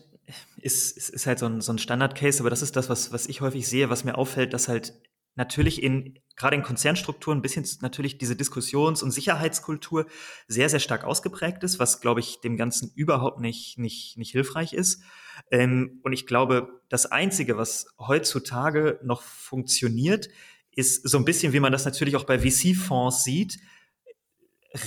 ist, 0.58 0.98
ist, 0.98 1.10
ist 1.10 1.28
halt 1.28 1.40
so 1.40 1.46
ein, 1.46 1.62
so 1.62 1.72
ein 1.72 1.80
Standard-Case, 1.80 2.40
aber 2.42 2.50
das 2.50 2.62
ist 2.62 2.76
das, 2.76 2.90
was, 2.90 3.12
was 3.12 3.28
ich 3.28 3.42
häufig 3.42 3.68
sehe, 3.68 3.90
was 3.90 4.04
mir 4.04 4.18
auffällt, 4.18 4.54
dass 4.54 4.68
halt 4.68 4.94
natürlich 5.36 5.82
in, 5.82 6.20
gerade 6.36 6.56
in 6.56 6.64
Konzernstrukturen 6.64 7.40
ein 7.40 7.42
bisschen 7.42 7.66
natürlich 7.82 8.18
diese 8.18 8.36
Diskussions- 8.36 9.02
und 9.02 9.12
Sicherheitskultur 9.12 10.06
sehr, 10.48 10.70
sehr 10.70 10.80
stark 10.80 11.04
ausgeprägt 11.04 11.64
ist, 11.64 11.80
was, 11.80 12.02
glaube 12.02 12.20
ich, 12.20 12.42
dem 12.42 12.58
Ganzen 12.58 12.92
überhaupt 12.96 13.40
nicht, 13.40 13.78
nicht, 13.78 14.18
nicht 14.18 14.32
hilfreich 14.32 14.74
ist. 14.74 15.04
Ähm, 15.50 16.02
und 16.04 16.14
ich 16.14 16.28
glaube, 16.28 16.82
das 16.90 17.06
Einzige, 17.06 17.58
was 17.58 17.88
heutzutage 17.98 19.00
noch 19.04 19.22
funktioniert, 19.22 20.30
ist 20.74 21.08
so 21.08 21.18
ein 21.18 21.26
bisschen, 21.26 21.54
wie 21.54 21.60
man 21.60 21.72
das 21.72 21.86
natürlich 21.86 22.16
auch 22.16 22.26
bei 22.26 22.40
VC-Fonds 22.40 23.24
sieht, 23.24 23.60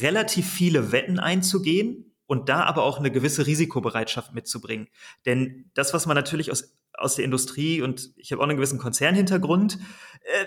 relativ 0.00 0.48
viele 0.50 0.92
Wetten 0.92 1.18
einzugehen, 1.18 2.13
und 2.26 2.48
da 2.48 2.64
aber 2.64 2.82
auch 2.84 2.98
eine 2.98 3.10
gewisse 3.10 3.46
Risikobereitschaft 3.46 4.34
mitzubringen. 4.34 4.88
Denn 5.26 5.70
das, 5.74 5.92
was 5.94 6.06
man 6.06 6.14
natürlich 6.14 6.50
aus, 6.50 6.76
aus 6.92 7.16
der 7.16 7.24
Industrie 7.24 7.82
und 7.82 8.12
ich 8.16 8.32
habe 8.32 8.40
auch 8.40 8.48
einen 8.48 8.56
gewissen 8.56 8.78
Konzernhintergrund, 8.78 9.78
äh, 10.22 10.46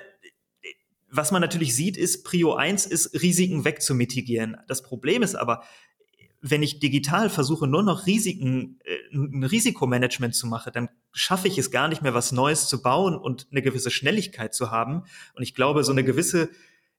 was 1.09 1.31
man 1.31 1.41
natürlich 1.41 1.75
sieht, 1.75 1.97
ist, 1.97 2.23
Prio 2.23 2.55
1 2.55 2.85
ist, 2.85 3.21
Risiken 3.21 3.63
wegzumitigieren. 3.63 4.57
Das 4.67 4.83
Problem 4.83 5.23
ist 5.23 5.35
aber, 5.35 5.63
wenn 6.41 6.61
ich 6.61 6.79
digital 6.79 7.29
versuche, 7.29 7.67
nur 7.67 7.83
noch 7.83 8.05
Risiken, 8.05 8.79
äh, 8.83 9.15
ein 9.15 9.43
Risikomanagement 9.43 10.35
zu 10.35 10.47
machen, 10.47 10.71
dann 10.73 10.89
schaffe 11.11 11.47
ich 11.47 11.57
es 11.57 11.71
gar 11.71 11.87
nicht 11.87 12.01
mehr, 12.01 12.13
was 12.13 12.31
Neues 12.31 12.67
zu 12.67 12.81
bauen 12.81 13.15
und 13.15 13.47
eine 13.51 13.61
gewisse 13.61 13.91
Schnelligkeit 13.91 14.53
zu 14.53 14.71
haben. 14.71 15.03
Und 15.33 15.43
ich 15.43 15.55
glaube, 15.55 15.83
so 15.83 15.91
eine 15.91 16.03
gewisse 16.03 16.49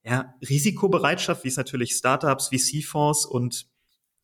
ja, 0.02 0.34
Risikobereitschaft, 0.48 1.44
wie 1.44 1.48
es 1.48 1.56
natürlich 1.56 1.92
Startups, 1.92 2.48
VC-Fonds 2.48 3.26
und 3.26 3.66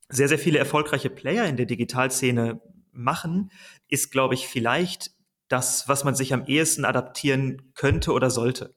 sehr, 0.08 0.28
sehr 0.28 0.38
viele 0.38 0.58
erfolgreiche 0.58 1.10
Player 1.10 1.46
in 1.46 1.56
der 1.56 1.66
Digitalszene 1.66 2.60
machen, 2.92 3.50
ist, 3.88 4.10
glaube 4.10 4.34
ich, 4.34 4.46
vielleicht 4.46 5.10
das, 5.48 5.88
was 5.88 6.04
man 6.04 6.14
sich 6.14 6.32
am 6.32 6.46
ehesten 6.46 6.84
adaptieren 6.84 7.72
könnte 7.74 8.12
oder 8.12 8.30
sollte. 8.30 8.74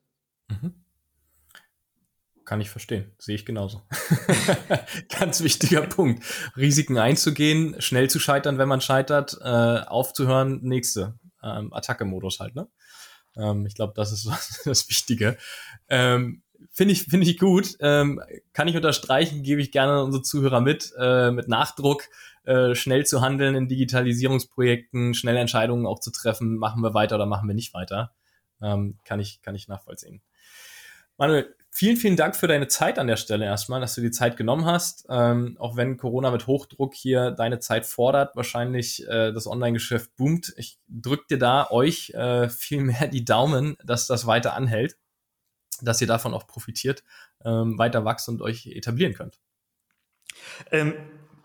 Mhm. 0.50 0.84
Kann 2.46 2.62
ich 2.62 2.70
verstehen, 2.70 3.12
sehe 3.20 3.36
ich 3.36 3.46
genauso. 3.46 3.82
Ganz 5.20 5.42
wichtiger 5.44 5.82
Punkt. 5.82 6.24
Risiken 6.56 6.98
einzugehen, 6.98 7.76
schnell 7.82 8.10
zu 8.10 8.20
scheitern, 8.20 8.58
wenn 8.58 8.70
man 8.70 8.80
scheitert, 8.80 9.38
äh, 9.42 9.82
aufzuhören, 9.86 10.62
nächste. 10.62 11.20
Ähm, 11.44 11.74
Attacke-Modus 11.74 12.40
halt, 12.40 12.56
ne? 12.56 12.70
Ähm, 13.36 13.66
ich 13.66 13.76
glaube, 13.76 13.94
das 13.96 14.12
ist 14.12 14.30
das 14.66 14.88
Wichtige. 14.88 15.38
Ähm, 15.90 16.42
Finde 16.72 16.94
ich, 16.94 17.04
finde 17.04 17.26
ich 17.26 17.38
gut. 17.38 17.78
Ähm, 17.80 18.22
kann 18.54 18.68
ich 18.68 18.76
unterstreichen, 18.76 19.44
gebe 19.44 19.62
ich 19.62 19.72
gerne 19.72 20.04
unsere 20.04 20.24
Zuhörer 20.24 20.62
mit, 20.62 20.94
äh, 21.00 21.32
mit 21.32 21.48
Nachdruck, 21.48 22.04
äh, 22.44 22.76
schnell 22.76 23.06
zu 23.06 23.22
handeln 23.22 23.56
in 23.56 23.68
Digitalisierungsprojekten, 23.68 25.14
schnelle 25.14 25.40
Entscheidungen 25.40 25.86
auch 25.86 26.00
zu 26.00 26.12
treffen, 26.12 26.58
machen 26.58 26.82
wir 26.82 26.94
weiter 26.94 27.16
oder 27.16 27.26
machen 27.26 27.48
wir 27.48 27.56
nicht 27.56 27.74
weiter. 27.74 28.14
Ähm, 28.62 28.98
kann 29.04 29.20
ich, 29.20 29.42
kann 29.42 29.56
ich 29.56 29.68
nachvollziehen. 29.68 30.22
Manuel, 31.18 31.56
vielen, 31.72 31.98
vielen 31.98 32.16
Dank 32.16 32.36
für 32.36 32.48
deine 32.48 32.68
Zeit 32.68 33.00
an 33.00 33.08
der 33.08 33.18
Stelle 33.18 33.46
erstmal, 33.46 33.82
dass 33.82 33.96
du 33.96 34.02
die 34.02 34.12
Zeit 34.12 34.38
genommen 34.38 34.66
hast. 34.66 35.06
Ähm, 35.10 35.58
auch 35.60 35.76
wenn 35.76 35.98
Corona 35.98 36.32
mit 36.32 36.48
Hochdruck 36.48 36.94
hier 36.94 37.32
deine 37.32 37.60
Zeit 37.60 37.86
fordert, 37.86 38.36
wahrscheinlich 38.36 39.08
äh, 39.08 39.32
das 39.32 39.48
Online-Geschäft 39.48 40.16
boomt. 40.16 40.54
Ich 40.58 40.78
drücke 40.88 41.26
dir 41.32 41.40
da 41.40 41.68
euch 41.70 42.12
äh, 42.12 42.50
viel 42.50 42.82
mehr 42.82 43.08
die 43.08 43.26
Daumen, 43.26 43.78
dass 43.84 44.08
das 44.08 44.28
weiter 44.28 44.54
anhält 44.54 44.96
dass 45.82 46.02
ihr 46.02 46.08
davon 46.08 46.34
auch 46.34 46.48
profitiert, 46.48 47.04
ähm, 47.44 47.78
weiter 47.78 48.06
wachst 48.06 48.30
und 48.30 48.42
euch 48.42 48.68
etablieren 48.68 49.14
könnt. 49.14 49.40
Ähm, 50.72 50.94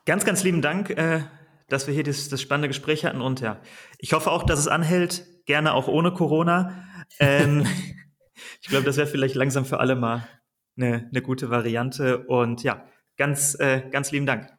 ganz, 0.04 0.24
ganz 0.24 0.42
lieben 0.44 0.62
Dank, 0.62 0.90
äh, 0.90 1.22
dass 1.68 1.86
wir 1.86 1.94
hier 1.94 2.04
das, 2.04 2.28
das, 2.28 2.40
spannende 2.40 2.68
Gespräch 2.68 3.04
hatten 3.04 3.20
und 3.20 3.40
ja, 3.40 3.60
ich 3.98 4.12
hoffe 4.12 4.30
auch, 4.30 4.42
dass 4.42 4.58
es 4.58 4.68
anhält, 4.68 5.26
gerne 5.46 5.74
auch 5.74 5.88
ohne 5.88 6.12
Corona. 6.12 6.84
Ähm, 7.18 7.66
ich 8.60 8.68
glaube, 8.68 8.84
das 8.84 8.96
wäre 8.96 9.06
vielleicht 9.06 9.34
langsam 9.34 9.64
für 9.64 9.80
alle 9.80 9.94
mal 9.96 10.26
eine, 10.76 11.08
eine 11.10 11.22
gute 11.22 11.50
Variante. 11.50 12.26
Und 12.26 12.62
ja, 12.62 12.86
ganz, 13.16 13.58
äh, 13.58 13.82
ganz 13.90 14.10
lieben 14.10 14.26
Dank. 14.26 14.50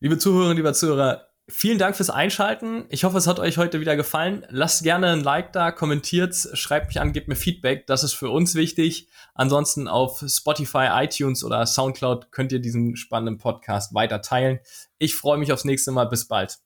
Liebe 0.00 0.18
Zuhörerinnen, 0.18 0.56
lieber 0.56 0.72
Zuhörer, 0.74 1.28
vielen 1.48 1.78
Dank 1.78 1.96
fürs 1.96 2.10
Einschalten. 2.10 2.86
Ich 2.88 3.04
hoffe, 3.04 3.18
es 3.18 3.26
hat 3.26 3.38
euch 3.38 3.58
heute 3.58 3.80
wieder 3.80 3.96
gefallen. 3.96 4.46
Lasst 4.48 4.82
gerne 4.82 5.12
ein 5.12 5.20
Like 5.20 5.52
da, 5.52 5.70
kommentiert, 5.72 6.34
schreibt 6.54 6.88
mich 6.88 7.00
an, 7.00 7.12
gebt 7.12 7.28
mir 7.28 7.36
Feedback. 7.36 7.86
Das 7.86 8.04
ist 8.04 8.14
für 8.14 8.30
uns 8.30 8.54
wichtig. 8.54 9.08
Ansonsten 9.34 9.88
auf 9.88 10.24
Spotify, 10.26 10.88
iTunes 10.92 11.44
oder 11.44 11.64
Soundcloud 11.66 12.32
könnt 12.32 12.52
ihr 12.52 12.60
diesen 12.60 12.96
spannenden 12.96 13.38
Podcast 13.38 13.94
weiter 13.94 14.22
teilen. 14.22 14.60
Ich 14.98 15.14
freue 15.14 15.38
mich 15.38 15.52
aufs 15.52 15.64
nächste 15.64 15.92
Mal. 15.92 16.06
Bis 16.06 16.26
bald. 16.26 16.63